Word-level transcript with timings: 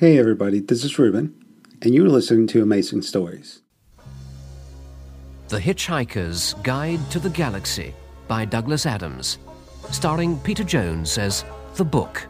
Hey 0.00 0.18
everybody, 0.18 0.60
this 0.60 0.82
is 0.82 0.98
Ruben, 0.98 1.34
and 1.82 1.94
you're 1.94 2.08
listening 2.08 2.46
to 2.46 2.62
Amazing 2.62 3.02
Stories. 3.02 3.60
The 5.48 5.58
Hitchhiker's 5.58 6.54
Guide 6.62 7.00
to 7.10 7.18
the 7.18 7.28
Galaxy 7.28 7.92
by 8.26 8.46
Douglas 8.46 8.86
Adams, 8.86 9.36
starring 9.90 10.38
Peter 10.38 10.64
Jones 10.64 11.18
as 11.18 11.44
The 11.74 11.84
Book. 11.84 12.26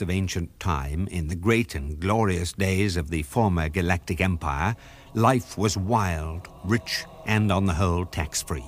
Of 0.00 0.10
ancient 0.10 0.58
time, 0.60 1.08
in 1.10 1.28
the 1.28 1.36
great 1.36 1.74
and 1.74 2.00
glorious 2.00 2.52
days 2.52 2.96
of 2.96 3.10
the 3.10 3.22
former 3.22 3.68
galactic 3.68 4.20
empire, 4.20 4.76
life 5.14 5.58
was 5.58 5.76
wild, 5.76 6.48
rich, 6.64 7.04
and 7.26 7.50
on 7.50 7.66
the 7.66 7.74
whole 7.74 8.04
tax 8.06 8.42
free. 8.42 8.64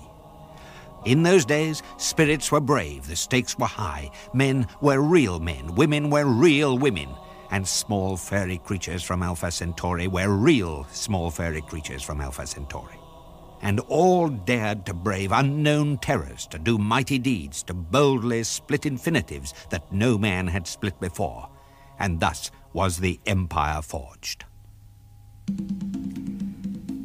In 1.05 1.23
those 1.23 1.45
days, 1.45 1.83
spirits 1.97 2.53
were 2.53 2.61
brave, 2.61 3.07
the 3.07 3.17
stakes 3.17 3.59
were 3.59 3.67
high, 3.67 4.11
men 4.35 4.67
were 4.81 5.01
real 5.01 5.39
men, 5.39 5.75
women 5.75 6.11
were 6.11 6.27
real 6.27 6.77
women, 6.77 7.09
and 7.51 7.67
small 7.67 8.17
fairy 8.17 8.59
creatures 8.59 9.03
from 9.03 9.23
Alpha 9.23 9.51
Centauri 9.51 10.09
were 10.09 10.29
real 10.29 10.87
small 10.91 11.31
fairy 11.31 11.63
creatures 11.63 12.03
from 12.03 12.21
Alpha 12.21 12.47
Centauri 12.47 12.98
and 13.63 13.81
all 13.81 14.29
dared 14.29 14.87
to 14.87 14.95
brave 14.95 15.33
unknown 15.33 15.99
terrors, 15.99 16.47
to 16.49 16.59
do 16.59 16.79
mighty 16.79 17.19
deeds, 17.19 17.63
to 17.65 17.75
boldly 17.75 18.43
split 18.45 18.87
infinitives 18.87 19.55
that 19.71 19.93
no 19.93 20.19
man 20.19 20.47
had 20.47 20.67
split 20.67 20.99
before. 21.01 21.49
And 21.99 22.21
thus 22.21 22.51
was 22.73 22.99
the 22.99 23.19
empire 23.27 23.83
forged. 23.83 24.45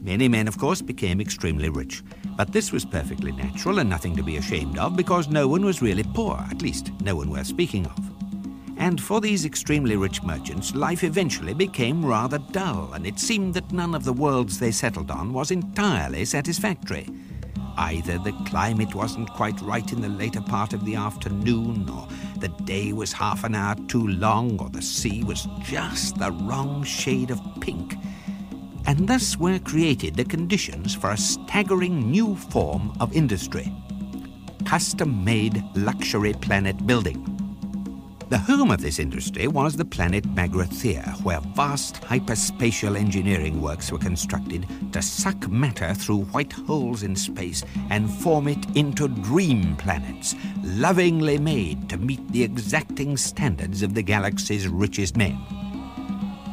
Many 0.02 0.28
men, 0.28 0.48
of 0.48 0.58
course, 0.58 0.82
became 0.82 1.22
extremely 1.22 1.70
rich, 1.70 2.04
but 2.36 2.52
this 2.52 2.72
was 2.72 2.84
perfectly 2.84 3.32
natural 3.32 3.80
and 3.80 3.90
nothing 3.90 4.16
to 4.18 4.24
be 4.24 4.38
ashamed 4.38 4.78
of 4.78 4.98
because 4.98 5.30
no 5.30 5.48
one 5.48 5.64
was 5.64 5.82
really 5.82 6.04
poor, 6.04 6.46
at 6.52 6.62
least 6.62 6.92
no 7.02 7.16
one 7.16 7.30
worth 7.30 7.48
speaking 7.48 7.86
of. 7.88 8.13
And 8.78 9.02
for 9.02 9.22
these 9.22 9.46
extremely 9.46 9.96
rich 9.96 10.24
merchants, 10.24 10.76
life 10.76 11.04
eventually 11.04 11.54
became 11.54 12.06
rather 12.06 12.40
dull, 12.52 12.92
and 12.94 13.06
it 13.06 13.20
seemed 13.20 13.54
that 13.54 13.72
none 13.72 13.96
of 13.96 14.04
the 14.04 14.14
worlds 14.14 14.60
they 14.60 14.72
settled 14.72 15.12
on 15.12 15.34
was 15.34 15.52
entirely 15.52 16.26
satisfactory. 16.26 17.08
Either 17.78 18.18
the 18.20 18.34
climate 18.46 18.94
wasn't 18.94 19.30
quite 19.34 19.60
right 19.62 19.92
in 19.92 20.02
the 20.02 20.10
later 20.10 20.42
part 20.42 20.74
of 20.74 20.86
the 20.86 20.96
afternoon, 20.96 21.90
or 21.90 22.08
the 22.40 22.50
day 22.66 22.94
was 22.94 23.14
half 23.14 23.44
an 23.44 23.56
hour 23.56 23.76
too 23.88 24.08
long, 24.08 24.60
or 24.60 24.70
the 24.70 24.82
sea 24.82 25.24
was 25.24 25.48
just 25.64 26.18
the 26.18 26.32
wrong 26.32 26.84
shade 26.84 27.32
of 27.32 27.42
pink. 27.62 27.96
And 28.86 29.08
thus 29.08 29.38
were 29.38 29.60
created 29.60 30.16
the 30.16 30.26
conditions 30.26 30.94
for 30.94 31.12
a 31.12 31.18
staggering 31.18 32.12
new 32.12 32.36
form 32.36 32.94
of 33.00 33.16
industry 33.16 33.72
custom 34.66 35.24
made 35.24 35.64
luxury 35.76 36.34
planet 36.34 36.88
building. 36.88 37.33
The 38.34 38.40
home 38.40 38.72
of 38.72 38.82
this 38.82 38.98
industry 38.98 39.48
was 39.48 39.76
the 39.76 39.86
planet 39.86 40.24
Magrathea, 40.34 41.22
where 41.22 41.40
vast 41.54 42.02
hyperspatial 42.02 42.98
engineering 42.98 43.62
works 43.62 43.92
were 43.92 44.00
constructed 44.00 44.66
to 44.92 45.04
suck 45.04 45.48
matter 45.52 45.94
through 45.94 46.24
white 46.24 46.52
holes 46.52 47.04
in 47.04 47.16
space 47.16 47.64
and 47.92 48.10
form 48.10 48.48
it 48.48 48.76
into 48.76 49.08
dream 49.08 49.76
planets, 49.76 50.34
lovingly 50.64 51.38
made 51.38 51.88
to 51.90 51.98
meet 51.98 52.28
the 52.30 52.42
exacting 52.42 53.18
standards 53.18 53.84
of 53.84 53.94
the 53.94 54.02
galaxy's 54.02 54.68
richest 54.68 55.16
men. 55.16 55.38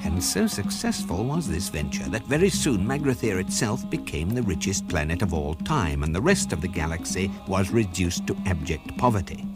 And 0.05 0.23
so 0.23 0.47
successful 0.47 1.25
was 1.25 1.49
this 1.49 1.71
venture 1.71 2.11
that 2.11 2.27
very 2.27 2.51
soon 2.51 2.87
Magrathea 2.87 3.41
itself 3.41 3.89
became 3.89 4.29
the 4.29 4.43
richest 4.43 4.87
planet 4.87 5.23
of 5.23 5.33
all 5.33 5.55
time, 5.55 6.03
and 6.03 6.15
the 6.15 6.21
rest 6.21 6.53
of 6.53 6.61
the 6.61 6.69
galaxy 6.69 7.31
was 7.49 7.71
reduced 7.71 8.27
to 8.27 8.37
abject 8.45 8.99
poverty. 8.99 9.50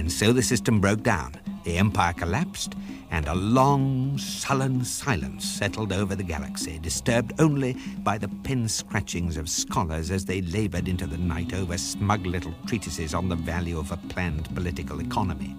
And 0.00 0.10
so 0.10 0.32
the 0.32 0.42
system 0.42 0.80
broke 0.80 1.02
down, 1.02 1.34
the 1.62 1.76
empire 1.76 2.14
collapsed, 2.14 2.74
and 3.10 3.28
a 3.28 3.34
long, 3.34 4.16
sullen 4.16 4.82
silence 4.82 5.44
settled 5.44 5.92
over 5.92 6.14
the 6.14 6.22
galaxy, 6.22 6.78
disturbed 6.78 7.34
only 7.38 7.74
by 7.98 8.16
the 8.16 8.30
pen 8.42 8.66
scratchings 8.66 9.36
of 9.36 9.46
scholars 9.46 10.10
as 10.10 10.24
they 10.24 10.40
labored 10.40 10.88
into 10.88 11.06
the 11.06 11.18
night 11.18 11.52
over 11.52 11.76
smug 11.76 12.24
little 12.24 12.54
treatises 12.66 13.12
on 13.12 13.28
the 13.28 13.36
value 13.36 13.78
of 13.78 13.92
a 13.92 13.98
planned 14.08 14.48
political 14.54 15.02
economy. 15.02 15.54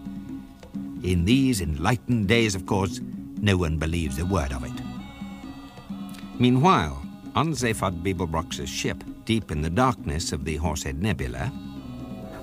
In 1.03 1.23
these 1.23 1.61
enlightened 1.61 2.27
days, 2.27 2.55
of 2.55 2.65
course, 2.65 2.99
no 3.39 3.57
one 3.57 3.77
believes 3.77 4.17
a 4.17 4.25
word 4.25 4.53
of 4.53 4.63
it. 4.63 4.81
Meanwhile, 6.39 6.99
on 7.35 7.51
Zaphod 7.51 8.01
Beeblebrox's 8.01 8.69
ship, 8.69 9.03
deep 9.25 9.51
in 9.51 9.61
the 9.61 9.69
darkness 9.69 10.31
of 10.31 10.45
the 10.45 10.55
Horsehead 10.55 10.99
Nebula, 10.99 11.53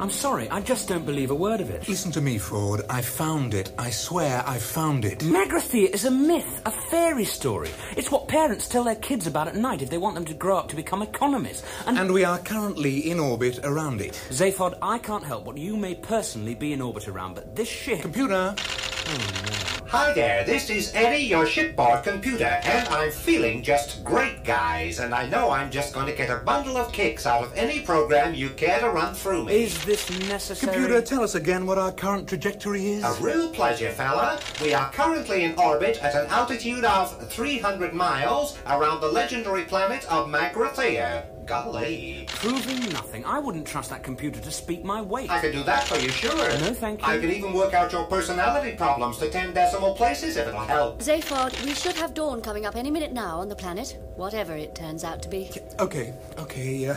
I'm 0.01 0.11
sorry, 0.11 0.49
I 0.51 0.61
just 0.61 0.89
don't 0.89 1.05
believe 1.05 1.31
a 1.31 1.35
word 1.35 1.61
of 1.61 1.71
it. 1.71 1.89
Listen 1.89 2.13
to 2.13 2.21
me, 2.21 2.39
Ford. 2.39 2.83
I 2.89 3.03
found 3.03 3.53
it. 3.53 3.73
I 3.79 3.91
swear 3.91 4.45
I 4.47 4.59
found 4.59 5.05
it. 5.05 5.19
Magrathea 5.21 5.91
is 5.93 6.05
a 6.05 6.11
myth, 6.11 6.63
a 6.65 6.71
fairy 6.71 7.25
story. 7.25 7.71
It's 7.97 8.11
what 8.11 8.29
parents 8.29 8.69
tell 8.69 8.85
their 8.85 8.95
kids 8.95 9.27
about 9.27 9.49
at 9.49 9.57
night 9.57 9.83
if 9.83 9.91
they 9.91 9.99
want 9.99 10.15
them 10.15 10.25
to 10.27 10.35
grow 10.35 10.57
up 10.57 10.69
to 10.69 10.77
become 10.77 11.03
economists. 11.03 11.65
And, 11.87 11.99
And 11.99 12.13
we 12.13 12.25
are 12.25 12.39
currently 12.39 13.11
in 13.11 13.19
orbit 13.19 13.61
around 13.65 14.01
it. 14.01 14.13
Zaphod, 14.31 14.79
I 14.81 14.99
can't 14.99 15.25
help 15.25 15.45
what 15.45 15.59
you 15.59 15.77
may 15.77 15.95
personally 15.97 16.55
be 16.55 16.73
in 16.73 16.81
orbit 16.81 17.09
around, 17.09 17.35
but 17.35 17.57
this 17.57 17.69
ship... 17.69 18.01
Computer, 18.01 18.55
oh, 18.57 19.68
Hi 19.91 20.13
there, 20.13 20.45
this 20.45 20.69
is 20.69 20.95
Eddie, 20.95 21.25
your 21.25 21.47
shipboard 21.47 22.05
computer, 22.05 22.45
and 22.45 22.87
I'm 22.89 23.11
feeling 23.11 23.63
just 23.63 24.05
great, 24.05 24.45
guys, 24.45 24.99
and 24.99 25.15
I 25.15 25.27
know 25.31 25.51
I'm 25.51 25.71
just 25.71 25.95
going 25.95 26.05
to 26.05 26.13
get 26.13 26.29
a 26.29 26.45
bundle 26.45 26.77
of 26.77 26.93
kicks 26.93 27.25
out 27.25 27.43
of 27.43 27.57
any 27.57 27.81
program 27.81 28.35
you 28.35 28.51
care 28.51 28.79
to 28.81 28.91
run 28.91 29.15
through 29.15 29.47
me. 29.47 29.63
Is 29.63 29.83
this 29.87 30.11
necessary? 30.29 30.75
computer, 30.75 31.01
tell 31.01 31.23
us 31.23 31.37
again 31.37 31.65
what 31.65 31.79
our 31.79 31.91
current 31.91 32.29
trajectory 32.29 32.87
is. 32.87 33.03
A 33.03 33.15
real 33.23 33.49
pleasure, 33.49 33.91
fella. 33.91 34.39
We 34.61 34.75
are 34.75 34.93
currently 34.93 35.45
in 35.45 35.59
orbit 35.59 36.05
at 36.05 36.15
an 36.15 36.27
altitude 36.27 36.85
of 36.85 37.27
300 37.31 37.95
miles 37.95 38.59
around 38.67 39.01
the 39.01 39.09
legendary 39.09 39.65
planet 39.65 40.05
of 40.13 40.29
Magrathea. 40.29 41.25
Golly. 41.49 42.27
Proving 42.29 42.93
nothing. 42.93 43.25
I 43.25 43.39
wouldn't 43.39 43.67
trust 43.67 43.89
that 43.89 44.03
computer 44.03 44.39
to 44.39 44.51
speak 44.51 44.85
my 44.85 45.01
weight. 45.01 45.31
I 45.31 45.41
could 45.41 45.53
do 45.53 45.63
that 45.65 45.85
for 45.85 45.99
you, 45.99 46.11
sure. 46.11 46.37
No, 46.37 46.75
thank 46.75 47.01
you. 47.01 47.07
I 47.07 47.19
could 47.19 47.31
even 47.31 47.55
work 47.55 47.73
out 47.73 47.91
your 47.91 48.05
personality 48.05 48.77
problems 48.77 49.17
to 49.19 49.31
10 49.31 49.55
decimal 49.55 49.95
places 49.95 50.37
if 50.37 50.47
it'll 50.47 50.61
help. 50.61 50.99
Zaphod, 51.01 51.65
we 51.65 51.73
should 51.73 51.97
have 51.97 52.13
dawn 52.13 52.43
coming 52.43 52.67
up 52.67 52.77
any 52.77 52.91
minute 52.91 53.13
now 53.13 53.41
on 53.41 53.49
the 53.49 53.57
planet, 53.57 53.97
whatever 54.17 54.55
it 54.55 54.75
turns 54.75 55.05
out 55.05 55.23
to 55.23 55.29
be. 55.31 55.51
Okay, 55.81 56.13
okay, 56.39 56.89
uh, 56.91 56.97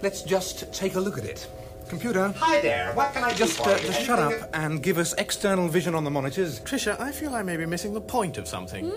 let's 0.00 0.22
just 0.22 0.72
take 0.72 0.94
a 0.94 1.00
look 1.00 1.18
at 1.18 1.24
it. 1.24 1.48
Computer, 1.88 2.32
Hi 2.36 2.60
there, 2.60 2.92
what 2.92 3.12
can 3.14 3.24
I 3.24 3.30
do 3.32 3.38
just, 3.38 3.56
for 3.56 3.70
uh, 3.70 3.78
you? 3.78 3.86
just 3.86 4.02
shut 4.02 4.18
up 4.18 4.50
and 4.52 4.80
give 4.82 4.98
us 4.98 5.14
external 5.14 5.68
vision 5.68 5.94
on 5.94 6.04
the 6.04 6.10
monitors. 6.10 6.60
Trisha, 6.60 7.00
I 7.00 7.10
feel 7.10 7.34
I 7.34 7.42
may 7.42 7.56
be 7.56 7.66
missing 7.66 7.94
the 7.94 8.00
point 8.00 8.38
of 8.38 8.46
something. 8.46 8.92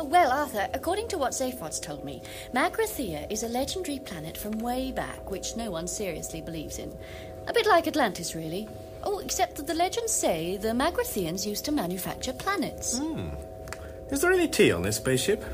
Oh, 0.00 0.04
well, 0.04 0.32
Arthur, 0.32 0.66
according 0.72 1.08
to 1.08 1.18
what 1.18 1.32
Zaphod's 1.32 1.78
told 1.78 2.06
me, 2.06 2.22
Magrathea 2.54 3.30
is 3.30 3.42
a 3.42 3.48
legendary 3.48 3.98
planet 3.98 4.34
from 4.34 4.52
way 4.52 4.92
back, 4.92 5.30
which 5.30 5.58
no 5.58 5.70
one 5.70 5.86
seriously 5.86 6.40
believes 6.40 6.78
in. 6.78 6.90
A 7.48 7.52
bit 7.52 7.66
like 7.66 7.86
Atlantis, 7.86 8.34
really. 8.34 8.66
Oh, 9.04 9.18
except 9.18 9.56
that 9.56 9.66
the 9.66 9.74
legends 9.74 10.10
say 10.10 10.56
the 10.56 10.68
Magratheans 10.68 11.46
used 11.46 11.66
to 11.66 11.72
manufacture 11.72 12.32
planets. 12.32 12.98
Hmm. 12.98 13.28
Is 14.10 14.22
there 14.22 14.32
any 14.32 14.48
tea 14.48 14.72
on 14.72 14.80
this 14.80 14.96
spaceship? 14.96 15.44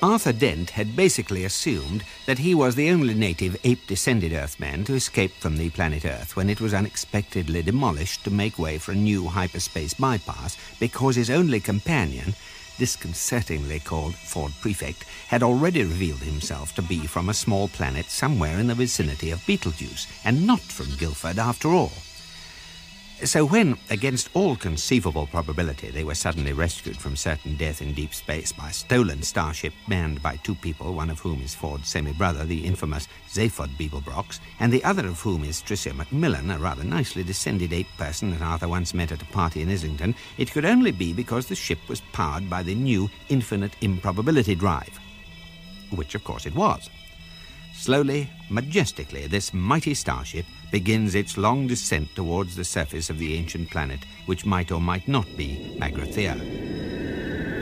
Arthur 0.00 0.32
Dent 0.32 0.70
had 0.70 0.94
basically 0.94 1.44
assumed 1.44 2.04
that 2.26 2.38
he 2.38 2.54
was 2.54 2.76
the 2.76 2.90
only 2.90 3.14
native 3.14 3.56
ape 3.64 3.84
descended 3.88 4.32
Earthman 4.32 4.84
to 4.84 4.94
escape 4.94 5.32
from 5.40 5.56
the 5.56 5.70
planet 5.70 6.04
Earth 6.04 6.36
when 6.36 6.50
it 6.50 6.60
was 6.60 6.74
unexpectedly 6.74 7.62
demolished 7.62 8.22
to 8.22 8.30
make 8.30 8.60
way 8.60 8.78
for 8.78 8.92
a 8.92 8.96
new 8.96 9.26
hyperspace 9.26 9.94
bypass 9.94 10.56
because 10.78 11.16
his 11.16 11.30
only 11.30 11.58
companion, 11.58 12.34
disconcertingly 12.78 13.80
called 13.80 14.14
Ford 14.14 14.52
Prefect, 14.60 15.04
had 15.28 15.42
already 15.42 15.82
revealed 15.82 16.20
himself 16.20 16.74
to 16.74 16.82
be 16.82 17.06
from 17.06 17.28
a 17.28 17.34
small 17.34 17.68
planet 17.68 18.06
somewhere 18.06 18.58
in 18.58 18.66
the 18.66 18.74
vicinity 18.74 19.30
of 19.30 19.44
Betelgeuse, 19.46 20.06
and 20.24 20.46
not 20.46 20.60
from 20.60 20.96
Guildford 20.96 21.38
after 21.38 21.68
all. 21.68 21.92
So 23.24 23.46
when, 23.46 23.78
against 23.88 24.30
all 24.34 24.56
conceivable 24.56 25.28
probability, 25.28 25.90
they 25.90 26.02
were 26.02 26.16
suddenly 26.16 26.52
rescued 26.52 26.96
from 26.96 27.14
certain 27.14 27.54
death 27.54 27.80
in 27.80 27.94
deep 27.94 28.12
space 28.14 28.50
by 28.50 28.70
a 28.70 28.72
stolen 28.72 29.22
starship 29.22 29.72
manned 29.86 30.20
by 30.20 30.36
two 30.36 30.56
people, 30.56 30.94
one 30.94 31.08
of 31.08 31.20
whom 31.20 31.40
is 31.40 31.54
Ford's 31.54 31.88
semi-brother, 31.88 32.44
the 32.44 32.64
infamous 32.64 33.06
Zaphod 33.30 33.68
Beeblebrox, 33.76 34.40
and 34.58 34.72
the 34.72 34.82
other 34.82 35.06
of 35.06 35.20
whom 35.20 35.44
is 35.44 35.62
Tricia 35.62 35.92
McMillan, 35.92 36.52
a 36.52 36.58
rather 36.58 36.82
nicely 36.82 37.22
descended 37.22 37.72
ape 37.72 37.86
person 37.96 38.32
that 38.32 38.42
Arthur 38.42 38.66
once 38.66 38.92
met 38.92 39.12
at 39.12 39.22
a 39.22 39.26
party 39.26 39.62
in 39.62 39.70
Islington, 39.70 40.16
it 40.36 40.50
could 40.50 40.64
only 40.64 40.90
be 40.90 41.12
because 41.12 41.46
the 41.46 41.54
ship 41.54 41.78
was 41.88 42.00
powered 42.12 42.50
by 42.50 42.64
the 42.64 42.74
new 42.74 43.08
infinite 43.28 43.76
improbability 43.82 44.56
drive. 44.56 44.98
which 45.90 46.14
of 46.14 46.24
course 46.24 46.46
it 46.46 46.54
was. 46.54 46.90
Slowly, 47.74 48.28
majestically, 48.50 49.26
this 49.26 49.52
mighty 49.54 49.94
starship 49.94 50.46
begins 50.72 51.14
its 51.14 51.36
long 51.36 51.68
descent 51.68 52.12
towards 52.16 52.56
the 52.56 52.64
surface 52.64 53.10
of 53.10 53.18
the 53.18 53.34
ancient 53.34 53.70
planet, 53.70 54.00
which 54.26 54.44
might 54.44 54.72
or 54.72 54.80
might 54.80 55.06
not 55.06 55.26
be 55.36 55.76
Magrathea. 55.78 56.34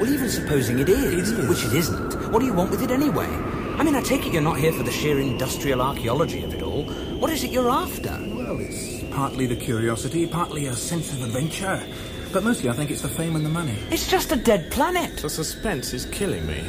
Well, 0.01 0.11
even 0.11 0.31
supposing 0.31 0.79
it 0.79 0.89
is, 0.89 1.33
which 1.47 1.65
it 1.67 1.75
isn't, 1.75 2.33
what 2.33 2.39
do 2.39 2.47
you 2.47 2.55
want 2.55 2.71
with 2.71 2.83
it 2.83 2.91
anyway? 2.91 3.27
I 3.27 3.83
mean, 3.83 3.97
I 3.97 4.01
take 4.01 4.27
it 4.27 4.33
you're 4.33 4.41
not 4.41 4.59
here 4.59 4.73
for 4.73 4.83
the 4.83 4.91
sheer 4.91 5.19
industrial 5.19 5.83
archaeology 5.83 6.43
of 6.45 6.55
it 6.55 6.63
all. 6.63 6.85
What 7.19 7.31
is 7.31 7.45
it 7.45 7.51
you're 7.51 7.69
after? 7.69 8.11
Well, 8.11 8.61
it's 8.61 9.03
partly 9.11 9.47
the 9.47 9.57
curiosity, 9.57 10.27
partly 10.27 10.67
a 10.67 10.75
sense 10.75 11.13
of 11.13 11.23
adventure. 11.23 11.83
But 12.33 12.45
mostly 12.45 12.71
I 12.71 12.75
think 12.75 12.91
it's 12.91 13.03
the 13.03 13.09
fame 13.09 13.35
and 13.37 13.45
the 13.45 13.51
money. 13.51 13.77
It's 13.91 14.09
just 14.09 14.33
a 14.33 14.37
dead 14.37 14.71
planet. 14.71 15.17
The 15.17 15.29
suspense 15.29 15.93
is 15.93 16.07
killing 16.07 16.47
me. 16.47 16.63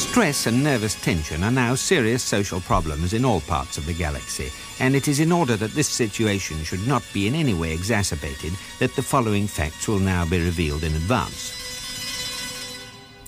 Stress 0.00 0.46
and 0.46 0.64
nervous 0.64 1.00
tension 1.00 1.44
are 1.44 1.50
now 1.50 1.74
serious 1.74 2.22
social 2.22 2.60
problems 2.60 3.12
in 3.12 3.24
all 3.24 3.40
parts 3.42 3.78
of 3.78 3.86
the 3.86 3.94
galaxy, 3.94 4.50
and 4.80 4.96
it 4.96 5.06
is 5.06 5.20
in 5.20 5.30
order 5.30 5.56
that 5.56 5.72
this 5.72 5.88
situation 5.88 6.64
should 6.64 6.86
not 6.88 7.04
be 7.12 7.28
in 7.28 7.34
any 7.34 7.54
way 7.54 7.72
exacerbated 7.72 8.52
that 8.78 8.94
the 8.96 9.02
following 9.02 9.46
facts 9.46 9.86
will 9.86 9.98
now 9.98 10.24
be 10.24 10.42
revealed 10.42 10.82
in 10.82 10.94
advance. 10.94 11.56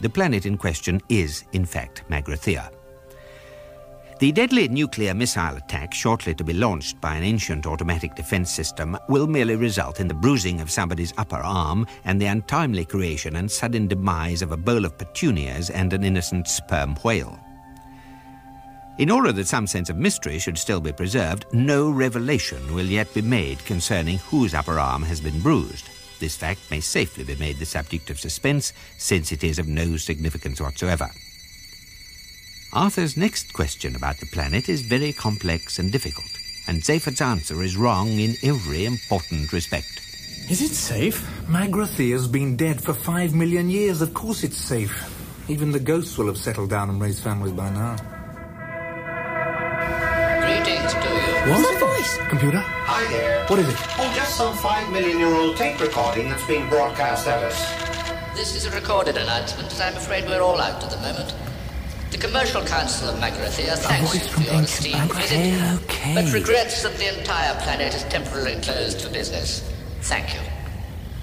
The 0.01 0.11
planet 0.11 0.47
in 0.47 0.59
question 0.59 1.01
is, 1.09 1.45
in 1.53 1.65
fact, 1.65 2.03
Magrathea. 2.11 2.71
The 4.19 4.33
deadly 4.33 4.69
nuclear 4.69 5.15
missile 5.15 5.57
attack, 5.57 5.93
shortly 5.93 6.35
to 6.35 6.45
be 6.45 6.53
launched 6.53 7.01
by 7.01 7.17
an 7.17 7.25
ancient 7.25 7.67
automatic 7.67 8.15
defense 8.15 8.53
system, 8.53 8.97
will 9.09 9.27
merely 9.27 9.57
result 9.57 10.01
in 10.01 10.07
the 10.09 10.15
bruising 10.15 10.61
of 10.61 10.71
somebody's 10.71 11.13
upper 11.19 11.37
arm 11.37 11.87
and 12.05 12.21
the 12.21 12.27
untimely 12.27 12.85
creation 12.85 13.37
and 13.37 13.51
sudden 13.51 13.89
demise 13.89 14.41
of 14.41 14.53
a 14.53 14.57
bowl 14.57 14.85
of 14.85 14.97
petunias 14.97 15.71
and 15.71 15.93
an 15.93 16.05
innocent 16.05 16.47
sperm 16.47 16.95
whale. 16.97 17.39
In 18.99 19.11
order 19.11 19.33
that 19.33 19.49
some 19.49 19.67
sense 19.67 19.89
of 19.89 19.97
mystery 19.97 20.39
should 20.39 20.59
still 20.59 20.81
be 20.81 20.93
preserved, 20.93 21.47
no 21.53 21.91
revelation 21.91 22.75
will 22.75 22.85
yet 22.85 23.13
be 23.15 23.23
made 23.23 23.65
concerning 23.65 24.19
whose 24.19 24.53
upper 24.53 24.79
arm 24.79 25.03
has 25.03 25.21
been 25.21 25.41
bruised. 25.41 25.89
This 26.21 26.37
fact 26.37 26.61
may 26.71 26.81
safely 26.81 27.25
be 27.25 27.35
made 27.37 27.59
the 27.59 27.65
subject 27.65 28.11
of 28.11 28.21
suspense, 28.21 28.75
since 28.99 29.33
it 29.33 29.45
is 29.45 29.59
of 29.59 29.67
no 29.67 29.97
significance 29.97 30.61
whatsoever. 30.61 31.09
Arthur's 32.75 33.17
next 33.17 33.53
question 33.55 33.97
about 33.97 34.19
the 34.19 34.27
planet 34.27 34.69
is 34.69 34.83
very 34.83 35.13
complex 35.13 35.79
and 35.79 35.91
difficult, 35.91 36.31
and 36.69 36.83
Zaphod's 36.83 37.23
answer 37.23 37.63
is 37.63 37.79
wrong 37.79 38.09
in 38.09 38.35
every 38.43 38.85
important 38.85 39.53
respect. 39.53 40.01
Is 40.51 40.61
it 40.61 40.75
safe? 40.75 41.27
Magrathea's 41.49 42.29
been 42.29 42.57
dead 42.57 42.83
for 42.83 42.93
five 42.93 43.35
million 43.35 43.71
years. 43.71 44.03
Of 44.03 44.13
course 44.13 44.45
it's 44.45 44.59
safe. 44.59 44.93
Even 45.49 45.73
the 45.73 45.81
ghosts 45.81 46.19
will 46.19 46.27
have 46.27 46.39
settled 46.39 46.71
down 46.71 46.91
and 46.91 47.01
raised 47.01 47.23
families 47.23 47.53
by 47.53 47.71
now. 47.71 47.97
Greetings 51.43 51.67
to 51.67 51.73
That 51.75 51.81
voice! 51.81 52.19
Computer? 52.29 52.59
Hi 52.61 53.03
there. 53.11 53.45
What 53.47 53.59
is 53.59 53.69
it? 53.69 53.77
Oh, 53.99 54.13
just 54.15 54.37
some 54.37 54.55
five 54.55 54.91
million 54.93 55.19
year 55.19 55.35
old 55.35 55.57
tape 55.57 55.81
recording 55.81 56.29
that's 56.29 56.47
being 56.47 56.69
broadcast 56.69 57.27
at 57.27 57.43
us. 57.43 57.59
This 58.37 58.55
is 58.55 58.67
a 58.67 58.71
recorded 58.71 59.17
announcement, 59.17 59.73
as 59.73 59.81
I'm 59.81 59.97
afraid 59.97 60.25
we're 60.27 60.41
all 60.41 60.61
out 60.61 60.83
at 60.85 60.91
the 60.91 60.97
moment. 60.99 61.35
The 62.13 62.19
Commercial 62.19 62.63
Council 62.65 63.09
of 63.09 63.17
Magrathea 63.19 63.77
thanks 63.79 64.15
you 64.15 64.21
for 64.31 64.41
your 64.43 64.63
esteemed 64.63 65.11
Magrathea. 65.11 65.79
visit, 65.79 65.85
Okay. 65.85 66.15
but 66.15 66.33
regrets 66.33 66.83
that 66.85 66.95
the 66.97 67.19
entire 67.19 67.55
planet 67.63 67.93
is 67.95 68.05
temporarily 68.05 68.61
closed 68.63 69.01
for 69.03 69.11
business. 69.11 69.69
Thank 70.03 70.35
you. 70.35 70.41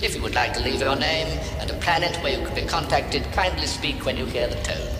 If 0.01 0.15
you 0.15 0.21
would 0.21 0.35
like 0.35 0.53
to 0.55 0.59
leave 0.61 0.81
your 0.81 0.95
name 0.97 1.27
and 1.59 1.69
a 1.71 1.75
planet 1.75 2.15
where 2.23 2.37
you 2.37 2.45
can 2.45 2.55
be 2.55 2.65
contacted, 2.65 3.23
kindly 3.31 3.67
speak 3.67 4.05
when 4.05 4.17
you 4.17 4.25
hear 4.25 4.47
the 4.47 4.55
tone. 4.63 4.98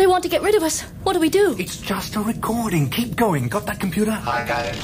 They 0.00 0.06
want 0.06 0.22
to 0.22 0.30
get 0.30 0.40
rid 0.40 0.54
of 0.54 0.62
us. 0.62 0.80
What 1.02 1.12
do 1.12 1.20
we 1.20 1.28
do? 1.28 1.54
It's 1.58 1.76
just 1.76 2.16
a 2.16 2.20
recording. 2.20 2.88
Keep 2.88 3.16
going. 3.16 3.48
Got 3.48 3.66
that 3.66 3.78
computer? 3.78 4.12
I 4.12 4.46
got 4.48 4.64
it. 4.64 4.74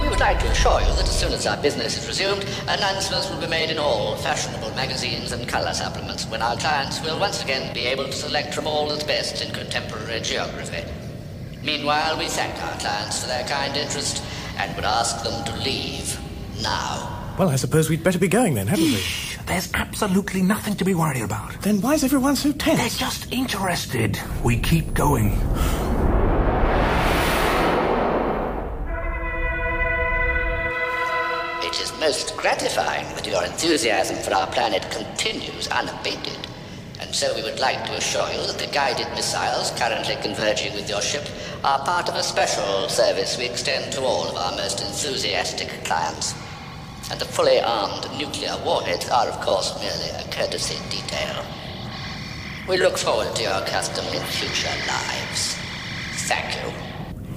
We 0.00 0.08
would 0.08 0.20
like 0.20 0.38
to 0.38 0.46
assure 0.46 0.78
you 0.78 0.86
that 0.86 1.02
as 1.02 1.20
soon 1.20 1.32
as 1.32 1.44
our 1.44 1.60
business 1.60 1.98
is 1.98 2.06
resumed, 2.06 2.44
announcements 2.68 3.28
will 3.30 3.40
be 3.40 3.48
made 3.48 3.68
in 3.68 3.78
all 3.78 4.14
fashionable 4.14 4.70
magazines 4.76 5.32
and 5.32 5.48
color 5.48 5.74
supplements 5.74 6.24
when 6.26 6.40
our 6.40 6.56
clients 6.56 7.02
will 7.02 7.18
once 7.18 7.42
again 7.42 7.74
be 7.74 7.80
able 7.80 8.04
to 8.04 8.12
select 8.12 8.54
from 8.54 8.68
all 8.68 8.88
that's 8.88 9.02
best 9.02 9.44
in 9.44 9.52
contemporary 9.52 10.20
geography. 10.20 10.84
Meanwhile, 11.64 12.16
we 12.16 12.28
thank 12.28 12.54
our 12.62 12.78
clients 12.78 13.22
for 13.22 13.26
their 13.26 13.44
kind 13.48 13.76
interest 13.76 14.22
and 14.56 14.72
would 14.76 14.84
ask 14.84 15.24
them 15.24 15.44
to 15.46 15.64
leave 15.64 16.16
now. 16.62 17.34
Well, 17.36 17.48
I 17.48 17.56
suppose 17.56 17.90
we'd 17.90 18.04
better 18.04 18.20
be 18.20 18.28
going 18.28 18.54
then, 18.54 18.68
hadn't 18.68 18.84
we? 18.84 19.02
There's 19.48 19.72
absolutely 19.72 20.42
nothing 20.42 20.76
to 20.76 20.84
be 20.84 20.94
worried 20.94 21.22
about. 21.22 21.62
Then 21.62 21.80
why 21.80 21.94
is 21.94 22.04
everyone 22.04 22.36
so 22.36 22.52
tense? 22.52 22.78
They're 22.78 23.08
just 23.08 23.32
interested. 23.32 24.20
We 24.44 24.58
keep 24.58 24.92
going. 24.92 25.28
It 31.64 31.80
is 31.80 31.90
most 31.98 32.36
gratifying 32.36 33.06
that 33.14 33.26
your 33.26 33.42
enthusiasm 33.42 34.16
for 34.16 34.34
our 34.34 34.48
planet 34.48 34.82
continues 34.90 35.66
unabated. 35.68 36.46
And 37.00 37.14
so 37.14 37.34
we 37.34 37.42
would 37.42 37.58
like 37.58 37.86
to 37.86 37.92
assure 37.94 38.30
you 38.30 38.46
that 38.48 38.58
the 38.58 38.70
guided 38.70 39.08
missiles 39.14 39.70
currently 39.80 40.16
converging 40.20 40.74
with 40.74 40.90
your 40.90 41.00
ship 41.00 41.26
are 41.64 41.82
part 41.86 42.10
of 42.10 42.16
a 42.16 42.22
special 42.22 42.86
service 42.90 43.38
we 43.38 43.46
extend 43.46 43.94
to 43.94 44.02
all 44.02 44.28
of 44.28 44.36
our 44.36 44.52
most 44.56 44.82
enthusiastic 44.82 45.68
clients. 45.86 46.34
And 47.10 47.20
the 47.20 47.24
fully 47.24 47.60
armed 47.60 48.06
nuclear 48.18 48.56
warheads 48.64 49.08
are, 49.08 49.28
of 49.28 49.40
course, 49.40 49.78
merely 49.80 50.10
a 50.10 50.28
courtesy 50.30 50.76
detail. 50.90 51.44
We 52.68 52.76
look 52.76 52.98
forward 52.98 53.34
to 53.36 53.42
your 53.42 53.60
custom 53.66 54.04
in 54.06 54.22
future 54.26 54.68
lives. 54.86 55.56
Thank 56.28 56.54
you. 56.56 56.72